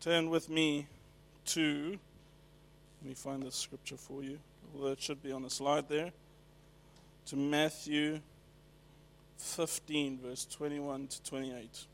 Turn 0.02 0.30
with 0.30 0.50
me 0.50 0.88
to, 1.46 1.98
let 3.02 3.08
me 3.08 3.14
find 3.14 3.44
the 3.44 3.52
scripture 3.52 3.98
for 3.98 4.24
you, 4.24 4.40
although 4.74 4.92
it 4.92 5.02
should 5.02 5.24
be 5.24 5.32
on 5.32 5.44
the 5.44 5.50
slide 5.50 5.88
there, 5.88 6.12
to 7.28 7.36
Matthew 7.36 8.20
15, 9.38 10.20
verse 10.20 10.46
21 10.46 11.08
to 11.08 11.24
28. 11.24 11.86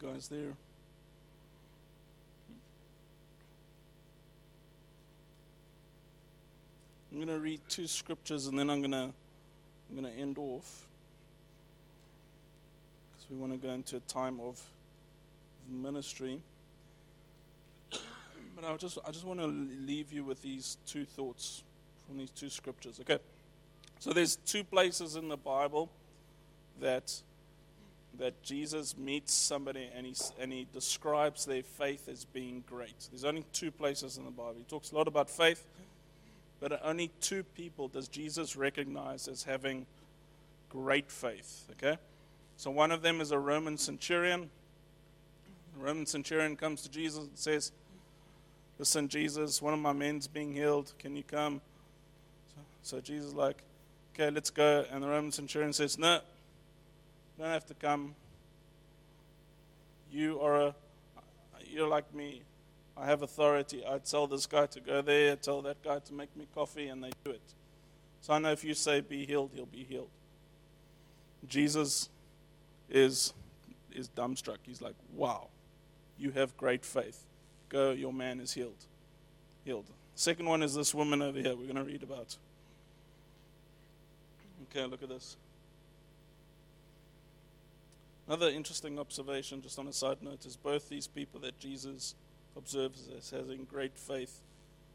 you 0.00 0.07
guys 0.18 0.26
there. 0.26 0.56
I'm 7.12 7.18
going 7.18 7.28
to 7.28 7.38
read 7.38 7.60
two 7.68 7.86
scriptures 7.86 8.48
and 8.48 8.58
then 8.58 8.68
I'm 8.68 8.80
going 8.80 8.90
to 8.90 9.12
I'm 9.90 9.96
going 10.00 10.12
to 10.12 10.20
end 10.20 10.36
off 10.38 10.88
because 13.12 13.30
we 13.30 13.36
want 13.36 13.52
to 13.52 13.58
go 13.58 13.72
into 13.72 13.96
a 13.96 14.00
time 14.00 14.40
of 14.40 14.60
ministry. 15.70 16.40
but 17.92 18.64
I 18.64 18.76
just 18.76 18.98
I 19.06 19.12
just 19.12 19.24
want 19.24 19.38
to 19.38 19.46
leave 19.46 20.12
you 20.12 20.24
with 20.24 20.42
these 20.42 20.78
two 20.84 21.04
thoughts 21.04 21.62
from 22.08 22.18
these 22.18 22.30
two 22.30 22.50
scriptures. 22.50 22.98
Okay. 23.00 23.18
So 24.00 24.12
there's 24.12 24.34
two 24.34 24.64
places 24.64 25.14
in 25.14 25.28
the 25.28 25.36
Bible 25.36 25.88
that 26.80 27.22
that 28.18 28.42
Jesus 28.42 28.96
meets 28.96 29.32
somebody 29.32 29.88
and 29.94 30.04
he, 30.04 30.14
and 30.40 30.52
he 30.52 30.66
describes 30.72 31.44
their 31.44 31.62
faith 31.62 32.08
as 32.08 32.24
being 32.24 32.64
great. 32.68 33.08
There's 33.10 33.24
only 33.24 33.44
two 33.52 33.70
places 33.70 34.18
in 34.18 34.24
the 34.24 34.30
Bible. 34.30 34.56
He 34.58 34.64
talks 34.64 34.90
a 34.92 34.96
lot 34.96 35.06
about 35.06 35.30
faith, 35.30 35.64
but 36.60 36.80
only 36.84 37.10
two 37.20 37.44
people 37.44 37.88
does 37.88 38.08
Jesus 38.08 38.56
recognize 38.56 39.28
as 39.28 39.44
having 39.44 39.86
great 40.68 41.10
faith. 41.10 41.64
Okay? 41.72 41.96
So 42.56 42.70
one 42.70 42.90
of 42.90 43.02
them 43.02 43.20
is 43.20 43.30
a 43.30 43.38
Roman 43.38 43.78
centurion. 43.78 44.50
The 45.76 45.84
Roman 45.84 46.06
centurion 46.06 46.56
comes 46.56 46.82
to 46.82 46.90
Jesus 46.90 47.20
and 47.20 47.38
says, 47.38 47.72
Listen, 48.80 49.08
Jesus, 49.08 49.60
one 49.60 49.74
of 49.74 49.80
my 49.80 49.92
men's 49.92 50.28
being 50.28 50.52
healed. 50.52 50.92
Can 51.00 51.16
you 51.16 51.24
come? 51.24 51.60
So, 52.54 52.96
so 52.96 53.00
Jesus 53.00 53.28
is 53.28 53.34
like, 53.34 53.62
Okay, 54.14 54.30
let's 54.30 54.50
go. 54.50 54.84
And 54.90 55.02
the 55.02 55.08
Roman 55.08 55.30
centurion 55.30 55.72
says, 55.72 55.98
No, 55.98 56.20
don't 57.38 57.52
have 57.52 57.66
to 57.66 57.74
come. 57.74 58.14
You 60.10 60.40
are 60.40 60.60
a, 60.60 60.74
you're 61.64 61.88
like 61.88 62.12
me. 62.14 62.42
I 62.96 63.06
have 63.06 63.22
authority. 63.22 63.84
I 63.88 63.98
tell 63.98 64.26
this 64.26 64.46
guy 64.46 64.66
to 64.66 64.80
go 64.80 65.02
there, 65.02 65.36
tell 65.36 65.62
that 65.62 65.82
guy 65.82 66.00
to 66.00 66.12
make 66.12 66.36
me 66.36 66.48
coffee, 66.54 66.88
and 66.88 67.02
they 67.02 67.10
do 67.24 67.30
it. 67.30 67.54
So 68.20 68.32
I 68.32 68.38
know 68.38 68.50
if 68.50 68.64
you 68.64 68.74
say 68.74 69.00
be 69.00 69.24
healed, 69.24 69.52
he'll 69.54 69.66
be 69.66 69.84
healed. 69.84 70.10
Jesus 71.46 72.08
is 72.88 73.32
is 73.92 74.08
dumbstruck. 74.08 74.58
He's 74.62 74.82
like, 74.82 74.94
Wow, 75.14 75.48
you 76.18 76.32
have 76.32 76.56
great 76.56 76.84
faith. 76.84 77.24
Go, 77.68 77.92
your 77.92 78.12
man 78.12 78.40
is 78.40 78.52
healed. 78.52 78.86
Healed. 79.64 79.86
Second 80.14 80.46
one 80.46 80.62
is 80.62 80.74
this 80.74 80.94
woman 80.94 81.22
over 81.22 81.38
here 81.38 81.54
we're 81.54 81.72
going 81.72 81.76
to 81.76 81.84
read 81.84 82.02
about. 82.02 82.36
Okay, 84.64 84.84
look 84.86 85.02
at 85.02 85.08
this. 85.08 85.36
Another 88.28 88.50
interesting 88.50 88.98
observation, 88.98 89.62
just 89.62 89.78
on 89.78 89.88
a 89.88 89.92
side 89.92 90.18
note, 90.20 90.44
is 90.44 90.54
both 90.54 90.90
these 90.90 91.06
people 91.06 91.40
that 91.40 91.58
Jesus 91.58 92.14
observes 92.58 93.08
as 93.16 93.30
having 93.30 93.64
great 93.64 93.96
faith 93.96 94.42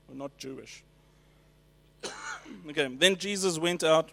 were 0.07 0.13
not 0.13 0.37
Jewish. 0.37 0.83
okay, 2.69 2.87
then 2.95 3.15
Jesus 3.15 3.57
went 3.57 3.83
out 3.83 4.11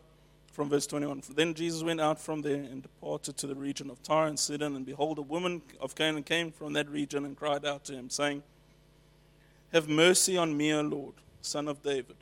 from 0.53 0.71
verse 0.71 0.87
21. 0.87 1.23
Then 1.35 1.53
Jesus 1.53 1.83
went 1.83 2.01
out 2.01 2.19
from 2.19 2.41
there 2.41 2.55
and 2.55 2.81
departed 2.81 3.37
to 3.37 3.47
the 3.47 3.55
region 3.55 3.91
of 3.91 4.03
Tyre 4.03 4.27
and 4.27 4.39
Sidon, 4.39 4.75
and 4.75 4.87
behold, 4.87 5.19
a 5.19 5.23
woman 5.23 5.61
of 5.81 5.95
Canaan 5.95 6.23
came 6.23 6.51
from 6.51 6.73
that 6.73 6.89
region 6.89 7.27
and 7.27 7.37
cried 7.37 7.67
out 7.67 7.85
to 7.85 7.93
him, 7.93 8.09
saying, 8.09 8.43
Have 9.75 9.87
mercy 9.87 10.39
on 10.39 10.57
me, 10.57 10.73
O 10.73 10.81
Lord, 10.81 11.15
son 11.43 11.69
of 11.69 11.83
David. 11.83 12.17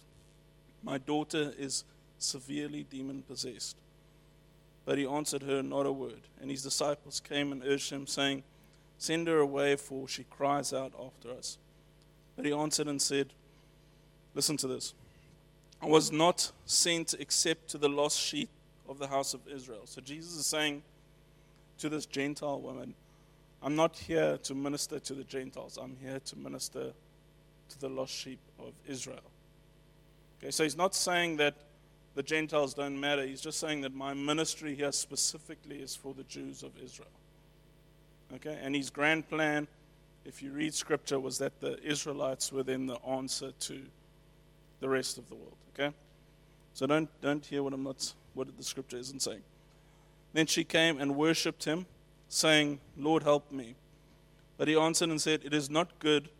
My 0.82 0.98
daughter 0.98 1.52
is 1.56 1.84
severely 2.18 2.82
demon 2.90 3.22
possessed. 3.22 3.76
But 4.88 4.96
he 4.96 5.04
answered 5.04 5.42
her 5.42 5.62
not 5.62 5.84
a 5.84 5.92
word. 5.92 6.22
And 6.40 6.50
his 6.50 6.62
disciples 6.62 7.20
came 7.20 7.52
and 7.52 7.62
urged 7.62 7.90
him, 7.90 8.06
saying, 8.06 8.42
Send 8.96 9.28
her 9.28 9.36
away, 9.36 9.76
for 9.76 10.08
she 10.08 10.24
cries 10.24 10.72
out 10.72 10.94
after 10.98 11.30
us. 11.30 11.58
But 12.34 12.46
he 12.46 12.54
answered 12.54 12.86
and 12.86 13.00
said, 13.00 13.34
Listen 14.34 14.56
to 14.56 14.66
this. 14.66 14.94
I 15.82 15.86
was 15.86 16.10
not 16.10 16.52
sent 16.64 17.12
except 17.18 17.68
to 17.68 17.76
the 17.76 17.90
lost 17.90 18.18
sheep 18.18 18.48
of 18.88 18.98
the 18.98 19.08
house 19.08 19.34
of 19.34 19.46
Israel. 19.46 19.82
So 19.84 20.00
Jesus 20.00 20.34
is 20.34 20.46
saying 20.46 20.82
to 21.80 21.90
this 21.90 22.06
Gentile 22.06 22.58
woman, 22.58 22.94
I'm 23.62 23.76
not 23.76 23.94
here 23.94 24.38
to 24.38 24.54
minister 24.54 24.98
to 25.00 25.12
the 25.12 25.24
Gentiles, 25.24 25.78
I'm 25.78 25.98
here 26.00 26.18
to 26.18 26.38
minister 26.38 26.92
to 27.68 27.78
the 27.78 27.90
lost 27.90 28.14
sheep 28.14 28.40
of 28.58 28.72
Israel. 28.86 29.30
Okay, 30.40 30.50
so 30.50 30.62
he's 30.62 30.78
not 30.78 30.94
saying 30.94 31.36
that 31.36 31.56
the 32.18 32.24
Gentiles 32.24 32.74
don't 32.74 32.98
matter. 32.98 33.24
He's 33.24 33.40
just 33.40 33.60
saying 33.60 33.82
that 33.82 33.94
my 33.94 34.12
ministry 34.12 34.74
here 34.74 34.90
specifically 34.90 35.76
is 35.76 35.94
for 35.94 36.14
the 36.14 36.24
Jews 36.24 36.64
of 36.64 36.72
Israel. 36.82 37.06
Okay? 38.34 38.58
And 38.60 38.74
his 38.74 38.90
grand 38.90 39.28
plan, 39.28 39.68
if 40.24 40.42
you 40.42 40.50
read 40.50 40.74
scripture, 40.74 41.20
was 41.20 41.38
that 41.38 41.60
the 41.60 41.80
Israelites 41.80 42.50
were 42.50 42.64
then 42.64 42.88
the 42.88 43.00
answer 43.06 43.52
to 43.52 43.82
the 44.80 44.88
rest 44.88 45.18
of 45.18 45.28
the 45.28 45.36
world. 45.36 45.54
Okay? 45.72 45.94
So 46.74 46.88
don't, 46.88 47.08
don't 47.22 47.46
hear 47.46 47.62
what 47.62 47.72
I'm 47.72 47.84
not 47.84 48.12
what 48.34 48.48
the 48.56 48.64
scripture 48.64 48.96
isn't 48.96 49.22
saying. 49.22 49.44
Then 50.32 50.46
she 50.46 50.64
came 50.64 51.00
and 51.00 51.14
worshipped 51.14 51.66
him, 51.66 51.86
saying, 52.28 52.80
Lord 52.96 53.22
help 53.22 53.52
me. 53.52 53.76
But 54.56 54.66
he 54.66 54.76
answered 54.76 55.10
and 55.10 55.22
said, 55.22 55.42
It 55.44 55.54
is 55.54 55.70
not 55.70 55.96
good 56.00 56.30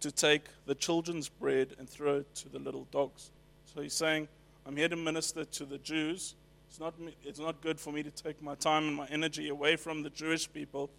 to 0.00 0.10
take 0.10 0.46
the 0.64 0.74
children's 0.74 1.28
bread 1.28 1.76
and 1.78 1.86
throw 1.86 2.20
it 2.20 2.34
to 2.36 2.48
the 2.48 2.58
little 2.58 2.86
dogs. 2.90 3.30
So 3.74 3.82
he's 3.82 3.92
saying, 3.92 4.28
I'm 4.66 4.76
here 4.76 4.88
to 4.88 4.96
minister 4.96 5.44
to 5.44 5.64
the 5.64 5.78
Jews. 5.78 6.34
It's 6.68 6.80
not, 6.80 6.94
it's 7.24 7.38
not 7.38 7.60
good 7.60 7.78
for 7.78 7.92
me 7.92 8.02
to 8.02 8.10
take 8.10 8.42
my 8.42 8.56
time 8.56 8.88
and 8.88 8.96
my 8.96 9.06
energy 9.06 9.48
away 9.48 9.76
from 9.76 10.02
the 10.02 10.10
Jewish 10.10 10.52
people 10.52 10.90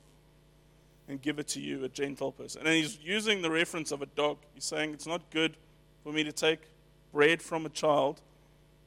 and 1.09 1.21
give 1.21 1.37
it 1.37 1.49
to 1.49 1.59
you, 1.59 1.83
a 1.83 1.89
Gentile 1.89 2.31
person. 2.31 2.61
And 2.65 2.75
he's 2.75 2.97
using 3.01 3.41
the 3.41 3.51
reference 3.51 3.91
of 3.91 4.01
a 4.01 4.05
dog. 4.05 4.37
He's 4.53 4.63
saying 4.63 4.93
it's 4.93 5.05
not 5.05 5.21
good 5.31 5.57
for 6.03 6.13
me 6.13 6.23
to 6.23 6.31
take 6.31 6.59
bread 7.11 7.41
from 7.41 7.65
a 7.65 7.69
child 7.69 8.21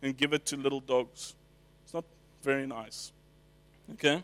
and 0.03 0.17
give 0.17 0.33
it 0.33 0.47
to 0.47 0.57
little 0.57 0.81
dogs. 0.81 1.35
It's 1.85 1.93
not 1.93 2.05
very 2.43 2.67
nice. 2.67 3.13
Okay? 3.93 4.23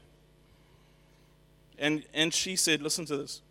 And, 1.78 2.04
and 2.14 2.32
she 2.32 2.56
said, 2.56 2.80
Listen 2.80 3.04
to 3.06 3.16
this. 3.18 3.42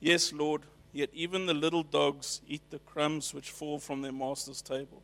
Yes, 0.00 0.32
Lord, 0.32 0.62
yet 0.92 1.10
even 1.12 1.46
the 1.46 1.54
little 1.54 1.84
dogs 1.84 2.40
eat 2.48 2.62
the 2.70 2.80
crumbs 2.80 3.32
which 3.32 3.50
fall 3.50 3.78
from 3.78 4.02
their 4.02 4.12
master's 4.12 4.60
table. 4.60 5.02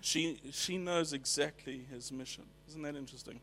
She, 0.00 0.38
she 0.52 0.78
knows 0.78 1.12
exactly 1.12 1.86
his 1.90 2.12
mission. 2.12 2.44
Isn't 2.68 2.82
that 2.82 2.96
interesting? 2.96 3.40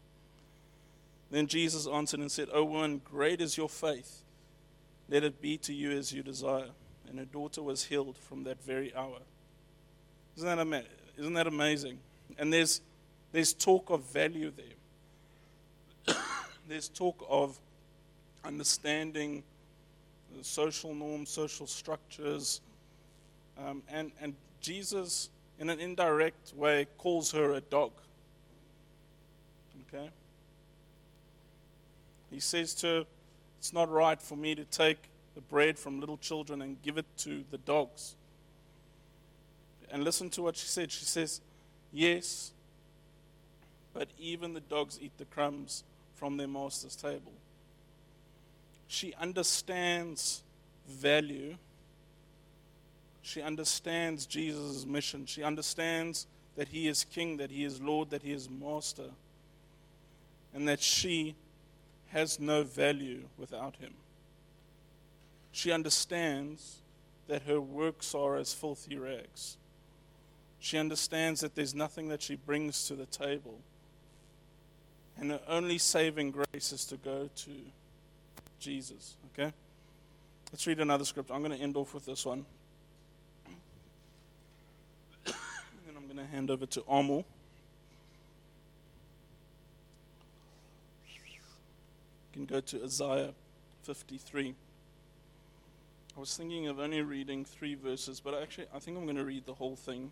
Then 1.31 1.47
Jesus 1.47 1.87
answered 1.87 2.19
and 2.19 2.31
said, 2.31 2.49
O 2.53 2.63
woman, 2.63 3.01
great 3.03 3.41
is 3.41 3.57
your 3.57 3.69
faith. 3.69 4.23
Let 5.09 5.23
it 5.23 5.41
be 5.41 5.57
to 5.59 5.73
you 5.73 5.91
as 5.91 6.13
you 6.13 6.23
desire. 6.23 6.69
And 7.09 7.19
her 7.19 7.25
daughter 7.25 7.61
was 7.61 7.85
healed 7.85 8.17
from 8.17 8.43
that 8.43 8.63
very 8.63 8.93
hour. 8.95 9.19
Isn't 10.37 10.47
that, 10.47 10.59
ama- 10.59 10.83
isn't 11.17 11.33
that 11.33 11.47
amazing? 11.47 11.99
And 12.37 12.51
there's, 12.51 12.81
there's 13.31 13.53
talk 13.53 13.89
of 13.89 14.03
value 14.05 14.51
there. 14.55 16.15
there's 16.67 16.89
talk 16.89 17.25
of 17.29 17.59
understanding 18.43 19.43
social 20.41 20.93
norms, 20.93 21.29
social 21.29 21.67
structures. 21.67 22.61
Um, 23.57 23.83
and, 23.89 24.11
and 24.21 24.35
Jesus 24.61 25.29
in 25.59 25.69
an 25.69 25.79
indirect 25.79 26.53
way, 26.55 26.87
calls 26.97 27.31
her 27.31 27.53
a 27.53 27.61
dog. 27.61 27.91
Okay? 29.87 30.09
He 32.31 32.39
says 32.39 32.73
to 32.75 32.87
her, 32.87 33.05
It's 33.59 33.73
not 33.73 33.91
right 33.91 34.21
for 34.21 34.35
me 34.35 34.55
to 34.55 34.65
take 34.65 35.09
the 35.35 35.41
bread 35.41 35.77
from 35.77 35.99
little 35.99 36.17
children 36.17 36.61
and 36.61 36.81
give 36.81 36.97
it 36.97 37.05
to 37.19 37.43
the 37.51 37.57
dogs. 37.59 38.15
And 39.91 40.03
listen 40.03 40.29
to 40.31 40.41
what 40.41 40.57
she 40.57 40.67
said. 40.67 40.91
She 40.91 41.05
says, 41.05 41.41
Yes, 41.91 42.51
but 43.93 44.09
even 44.17 44.53
the 44.53 44.61
dogs 44.61 44.97
eat 44.99 45.11
the 45.17 45.25
crumbs 45.25 45.83
from 46.15 46.37
their 46.37 46.47
master's 46.47 46.95
table. 46.95 47.33
She 48.87 49.13
understands 49.15 50.41
value 50.87 51.55
she 53.23 53.41
understands 53.41 54.25
Jesus' 54.25 54.85
mission. 54.85 55.25
She 55.25 55.43
understands 55.43 56.27
that 56.57 56.67
he 56.67 56.87
is 56.89 57.05
king, 57.05 57.37
that 57.37 57.49
he 57.49 57.63
is 57.63 57.81
Lord, 57.81 58.09
that 58.11 58.21
he 58.21 58.33
is 58.33 58.49
master, 58.49 59.09
and 60.53 60.67
that 60.67 60.81
she 60.81 61.35
has 62.09 62.39
no 62.39 62.63
value 62.63 63.23
without 63.37 63.77
him. 63.77 63.93
She 65.53 65.71
understands 65.71 66.81
that 67.27 67.43
her 67.43 67.61
works 67.61 68.13
are 68.13 68.35
as 68.35 68.53
filthy 68.53 68.97
rags. 68.97 69.55
She 70.59 70.77
understands 70.77 71.41
that 71.41 71.55
there's 71.55 71.73
nothing 71.73 72.09
that 72.09 72.21
she 72.21 72.35
brings 72.35 72.87
to 72.87 72.93
the 72.93 73.05
table. 73.05 73.59
And 75.17 75.31
her 75.31 75.41
only 75.47 75.77
saving 75.77 76.31
grace 76.31 76.73
is 76.73 76.85
to 76.85 76.97
go 76.97 77.29
to 77.35 77.51
Jesus. 78.59 79.15
Okay? 79.33 79.53
Let's 80.51 80.67
read 80.67 80.81
another 80.81 81.05
script. 81.05 81.31
I'm 81.31 81.41
going 81.41 81.57
to 81.57 81.63
end 81.63 81.77
off 81.77 81.93
with 81.93 82.05
this 82.05 82.25
one. 82.25 82.45
going 86.13 86.22
to 86.22 86.22
hand 86.33 86.49
over 86.49 86.65
to 86.65 86.83
Amo. 86.87 87.17
You 87.17 87.23
can 92.33 92.45
go 92.45 92.59
to 92.59 92.83
Isaiah 92.83 93.33
53. 93.83 94.55
I 96.15 96.19
was 96.19 96.35
thinking 96.35 96.67
of 96.67 96.79
only 96.79 97.03
reading 97.03 97.45
three 97.45 97.75
verses, 97.75 98.19
but 98.19 98.33
actually, 98.33 98.65
I 98.73 98.79
think 98.79 98.97
I'm 98.97 99.03
going 99.03 99.17
to 99.17 99.23
read 99.23 99.45
the 99.45 99.53
whole 99.53 99.75
thing. 99.75 100.11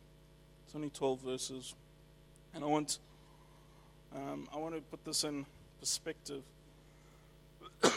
It's 0.65 0.75
only 0.75 0.91
12 0.91 1.21
verses. 1.21 1.73
And 2.53 2.63
I 2.63 2.67
want, 2.67 2.99
um, 4.15 4.47
I 4.53 4.57
want 4.57 4.75
to 4.75 4.81
put 4.81 5.03
this 5.03 5.23
in 5.23 5.47
perspective. 5.79 6.43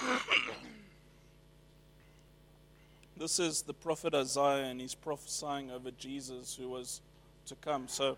this 3.18 3.38
is 3.38 3.60
the 3.62 3.74
prophet 3.74 4.14
Isaiah, 4.14 4.64
and 4.64 4.80
he's 4.80 4.94
prophesying 4.94 5.70
over 5.70 5.90
Jesus, 5.90 6.56
who 6.56 6.70
was 6.70 7.02
to 7.46 7.54
come. 7.56 7.88
So 7.88 8.16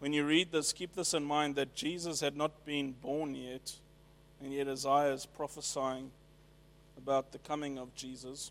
when 0.00 0.12
you 0.12 0.24
read 0.24 0.52
this, 0.52 0.72
keep 0.72 0.94
this 0.94 1.14
in 1.14 1.24
mind 1.24 1.56
that 1.56 1.74
Jesus 1.74 2.20
had 2.20 2.36
not 2.36 2.64
been 2.64 2.92
born 2.92 3.34
yet, 3.34 3.72
and 4.42 4.52
yet 4.52 4.68
Isaiah 4.68 5.12
is 5.12 5.26
prophesying 5.26 6.10
about 6.96 7.32
the 7.32 7.38
coming 7.38 7.78
of 7.78 7.94
Jesus. 7.94 8.50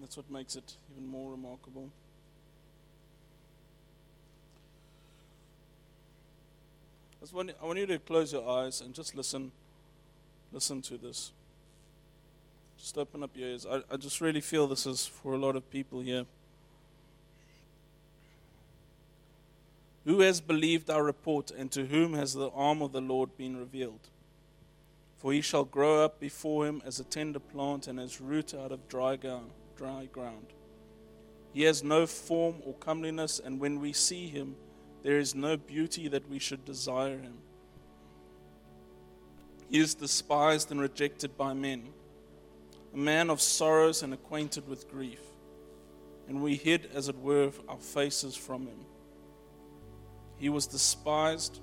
That's 0.00 0.16
what 0.16 0.30
makes 0.30 0.56
it 0.56 0.76
even 0.92 1.06
more 1.06 1.30
remarkable. 1.32 1.90
I, 7.22 7.36
want, 7.36 7.78
you 7.78 7.86
to 7.86 7.98
close 7.98 8.32
your 8.32 8.48
eyes 8.48 8.80
and 8.80 8.94
just 8.94 9.14
listen. 9.14 9.52
Listen 10.52 10.80
to 10.82 10.96
this. 10.96 11.32
Just 12.78 12.96
open 12.96 13.22
up 13.22 13.30
your 13.34 13.50
ears. 13.50 13.66
I, 13.70 13.82
I 13.92 13.96
just 13.98 14.22
really 14.22 14.40
feel 14.40 14.66
this 14.66 14.86
is 14.86 15.06
for 15.06 15.34
a 15.34 15.38
lot 15.38 15.54
of 15.54 15.70
people 15.70 16.00
here. 16.00 16.24
Who 20.04 20.20
has 20.20 20.40
believed 20.40 20.88
our 20.88 21.04
report, 21.04 21.50
and 21.50 21.70
to 21.72 21.86
whom 21.86 22.14
has 22.14 22.32
the 22.32 22.50
arm 22.50 22.80
of 22.80 22.92
the 22.92 23.02
Lord 23.02 23.36
been 23.36 23.56
revealed? 23.56 24.08
For 25.16 25.32
he 25.32 25.42
shall 25.42 25.64
grow 25.64 26.02
up 26.02 26.18
before 26.18 26.66
him 26.66 26.80
as 26.86 26.98
a 26.98 27.04
tender 27.04 27.38
plant, 27.38 27.86
and 27.86 28.00
as 28.00 28.20
root 28.20 28.54
out 28.54 28.72
of 28.72 28.88
dry 28.88 29.16
ground. 29.16 29.50
Dry 29.76 30.06
ground. 30.06 30.46
He 31.52 31.64
has 31.64 31.84
no 31.84 32.06
form 32.06 32.56
or 32.64 32.74
comeliness, 32.74 33.38
and 33.38 33.60
when 33.60 33.80
we 33.80 33.92
see 33.92 34.28
him, 34.28 34.56
there 35.02 35.18
is 35.18 35.34
no 35.34 35.56
beauty 35.56 36.08
that 36.08 36.28
we 36.30 36.38
should 36.38 36.64
desire 36.64 37.18
him. 37.18 37.38
He 39.68 39.78
is 39.78 39.94
despised 39.94 40.70
and 40.70 40.80
rejected 40.80 41.36
by 41.36 41.52
men, 41.54 41.88
a 42.94 42.96
man 42.96 43.30
of 43.30 43.40
sorrows 43.40 44.02
and 44.02 44.12
acquainted 44.12 44.66
with 44.68 44.90
grief. 44.90 45.20
And 46.28 46.42
we 46.42 46.56
hid, 46.56 46.90
as 46.94 47.08
it 47.08 47.18
were, 47.18 47.50
our 47.68 47.78
faces 47.78 48.36
from 48.36 48.66
him. 48.66 48.86
He 50.40 50.48
was 50.48 50.66
despised 50.66 51.60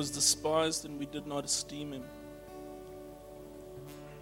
was 0.00 0.10
despised 0.10 0.86
and 0.86 0.98
we 0.98 1.04
did 1.04 1.26
not 1.26 1.44
esteem 1.44 1.92
him. 1.92 2.04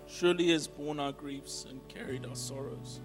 Surely 0.08 0.46
he 0.46 0.50
has 0.50 0.66
borne 0.66 0.98
our 0.98 1.12
griefs 1.12 1.66
and 1.70 1.86
carried 1.86 2.26
our 2.26 2.34
sorrows. 2.34 2.98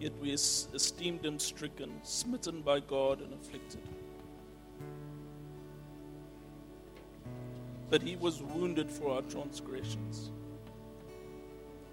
Yet 0.00 0.10
we 0.20 0.32
esteemed 0.32 1.24
him 1.24 1.38
stricken, 1.38 1.92
smitten 2.02 2.62
by 2.62 2.80
God, 2.80 3.20
and 3.20 3.32
afflicted. 3.32 3.80
But 7.88 8.02
he 8.02 8.16
was 8.16 8.42
wounded 8.42 8.90
for 8.90 9.14
our 9.14 9.22
transgressions, 9.22 10.32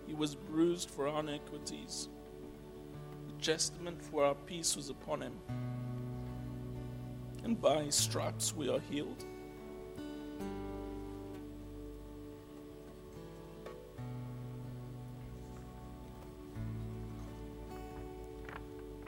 he 0.07 0.15
was 0.15 0.33
bruised 0.33 0.89
for 0.89 1.07
our 1.07 1.19
iniquities. 1.19 2.09
The 3.27 3.39
chastisement 3.39 4.01
for 4.01 4.25
our 4.25 4.33
peace 4.33 4.75
was 4.75 4.89
upon 4.89 5.21
him 5.21 5.33
and 7.43 7.59
by 7.59 7.83
his 7.83 7.95
stripes 7.95 8.55
we 8.55 8.69
are 8.69 8.79
healed. 8.89 9.25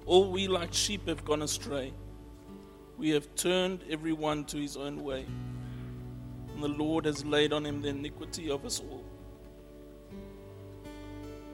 All 0.06 0.30
we 0.30 0.48
like 0.48 0.74
sheep 0.74 1.08
have 1.08 1.24
gone 1.24 1.42
astray. 1.42 1.94
We 2.98 3.12
have 3.12 3.34
turned 3.36 3.84
every 3.90 4.14
one 4.14 4.44
to 4.46 4.58
his 4.58 4.76
own 4.76 5.04
way. 5.04 5.26
And 6.54 6.62
the 6.62 6.68
Lord 6.68 7.06
has 7.06 7.24
laid 7.24 7.54
on 7.54 7.66
him 7.66 7.82
the 7.82 7.90
iniquity 7.90 8.50
of 8.52 8.66
us 8.66 8.82
all. 8.82 9.06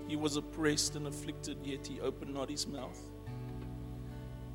He 0.08 0.16
was 0.16 0.38
oppressed 0.38 0.96
and 0.96 1.06
afflicted, 1.06 1.58
yet 1.63 1.86
he 1.86 2.02
opened 2.02 2.34
not 2.34 2.50
his 2.50 2.66
mouth. 2.66 3.00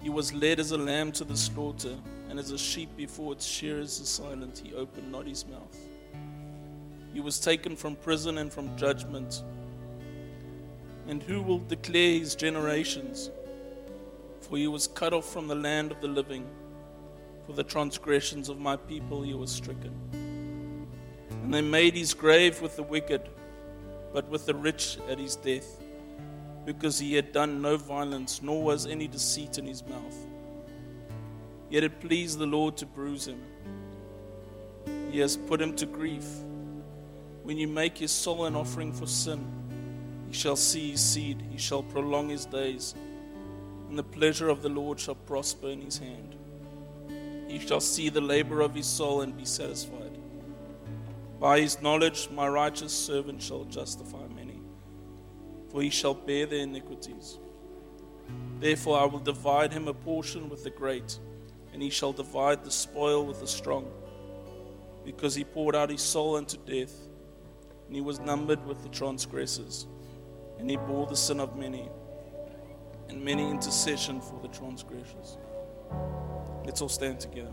He 0.02 0.10
was 0.10 0.34
led 0.34 0.58
as 0.58 0.72
a 0.72 0.78
lamb 0.78 1.12
to 1.12 1.24
the 1.24 1.36
slaughter, 1.36 1.96
and 2.28 2.38
as 2.38 2.50
a 2.50 2.58
sheep 2.58 2.96
before 2.96 3.32
its 3.32 3.46
shearers 3.46 4.00
is 4.00 4.08
silent, 4.08 4.60
he 4.64 4.74
opened 4.74 5.12
not 5.12 5.26
his 5.26 5.46
mouth. 5.46 5.76
He 7.14 7.20
was 7.20 7.38
taken 7.38 7.76
from 7.76 7.94
prison 7.94 8.38
and 8.38 8.52
from 8.52 8.76
judgment. 8.76 9.44
And 11.06 11.22
who 11.22 11.40
will 11.40 11.60
declare 11.60 12.18
his 12.18 12.34
generations? 12.34 13.30
For 14.40 14.56
he 14.56 14.66
was 14.66 14.88
cut 14.88 15.12
off 15.12 15.32
from 15.32 15.46
the 15.46 15.54
land 15.54 15.92
of 15.92 16.00
the 16.00 16.08
living. 16.08 16.46
For 17.46 17.52
the 17.52 17.64
transgressions 17.64 18.48
of 18.48 18.58
my 18.58 18.76
people 18.76 19.22
he 19.22 19.34
was 19.34 19.52
stricken. 19.52 19.92
And 21.30 21.54
they 21.54 21.60
made 21.60 21.94
his 21.94 22.12
grave 22.12 22.60
with 22.60 22.74
the 22.74 22.82
wicked, 22.82 23.28
but 24.12 24.28
with 24.28 24.46
the 24.46 24.54
rich 24.54 24.98
at 25.08 25.18
his 25.18 25.36
death 25.36 25.81
because 26.64 26.98
he 26.98 27.14
had 27.14 27.32
done 27.32 27.60
no 27.60 27.76
violence, 27.76 28.40
nor 28.42 28.62
was 28.62 28.86
any 28.86 29.08
deceit 29.08 29.58
in 29.58 29.66
his 29.66 29.84
mouth. 29.84 30.16
Yet 31.70 31.84
it 31.84 32.00
pleased 32.00 32.38
the 32.38 32.46
Lord 32.46 32.76
to 32.78 32.86
bruise 32.86 33.26
him. 33.26 33.42
He 35.10 35.18
has 35.18 35.36
put 35.36 35.60
him 35.60 35.74
to 35.76 35.86
grief. 35.86 36.26
When 37.42 37.58
you 37.58 37.66
make 37.66 37.98
his 37.98 38.12
soul 38.12 38.44
an 38.44 38.54
offering 38.54 38.92
for 38.92 39.06
sin, 39.06 39.44
he 40.28 40.34
shall 40.34 40.56
see 40.56 40.92
his 40.92 41.00
seed, 41.00 41.42
he 41.50 41.58
shall 41.58 41.82
prolong 41.82 42.28
his 42.28 42.46
days, 42.46 42.94
and 43.88 43.98
the 43.98 44.02
pleasure 44.02 44.48
of 44.48 44.62
the 44.62 44.68
Lord 44.68 45.00
shall 45.00 45.14
prosper 45.14 45.68
in 45.68 45.82
his 45.82 45.98
hand. 45.98 46.36
He 47.48 47.58
shall 47.58 47.80
see 47.80 48.08
the 48.08 48.20
labor 48.20 48.60
of 48.60 48.74
his 48.74 48.86
soul 48.86 49.20
and 49.20 49.36
be 49.36 49.44
satisfied. 49.44 50.16
By 51.38 51.60
his 51.60 51.82
knowledge, 51.82 52.30
my 52.30 52.48
righteous 52.48 52.92
servant 52.92 53.42
shall 53.42 53.64
justify 53.64 54.26
for 55.72 55.82
he 55.82 55.90
shall 55.90 56.14
bear 56.14 56.44
their 56.44 56.60
iniquities. 56.60 57.38
Therefore, 58.60 59.00
I 59.00 59.06
will 59.06 59.18
divide 59.18 59.72
him 59.72 59.88
a 59.88 59.94
portion 59.94 60.48
with 60.50 60.62
the 60.62 60.70
great, 60.70 61.18
and 61.72 61.82
he 61.82 61.88
shall 61.90 62.12
divide 62.12 62.62
the 62.62 62.70
spoil 62.70 63.24
with 63.24 63.40
the 63.40 63.46
strong, 63.46 63.90
because 65.04 65.34
he 65.34 65.42
poured 65.42 65.74
out 65.74 65.90
his 65.90 66.02
soul 66.02 66.36
unto 66.36 66.58
death, 66.58 66.94
and 67.86 67.96
he 67.96 68.02
was 68.02 68.20
numbered 68.20 68.64
with 68.66 68.82
the 68.82 68.88
transgressors, 68.90 69.86
and 70.58 70.70
he 70.70 70.76
bore 70.76 71.06
the 71.06 71.16
sin 71.16 71.40
of 71.40 71.56
many, 71.56 71.88
and 73.08 73.24
many 73.24 73.50
intercession 73.50 74.20
for 74.20 74.38
the 74.42 74.48
transgressors. 74.48 75.38
Let's 76.64 76.82
all 76.82 76.88
stand 76.88 77.18
together. 77.18 77.52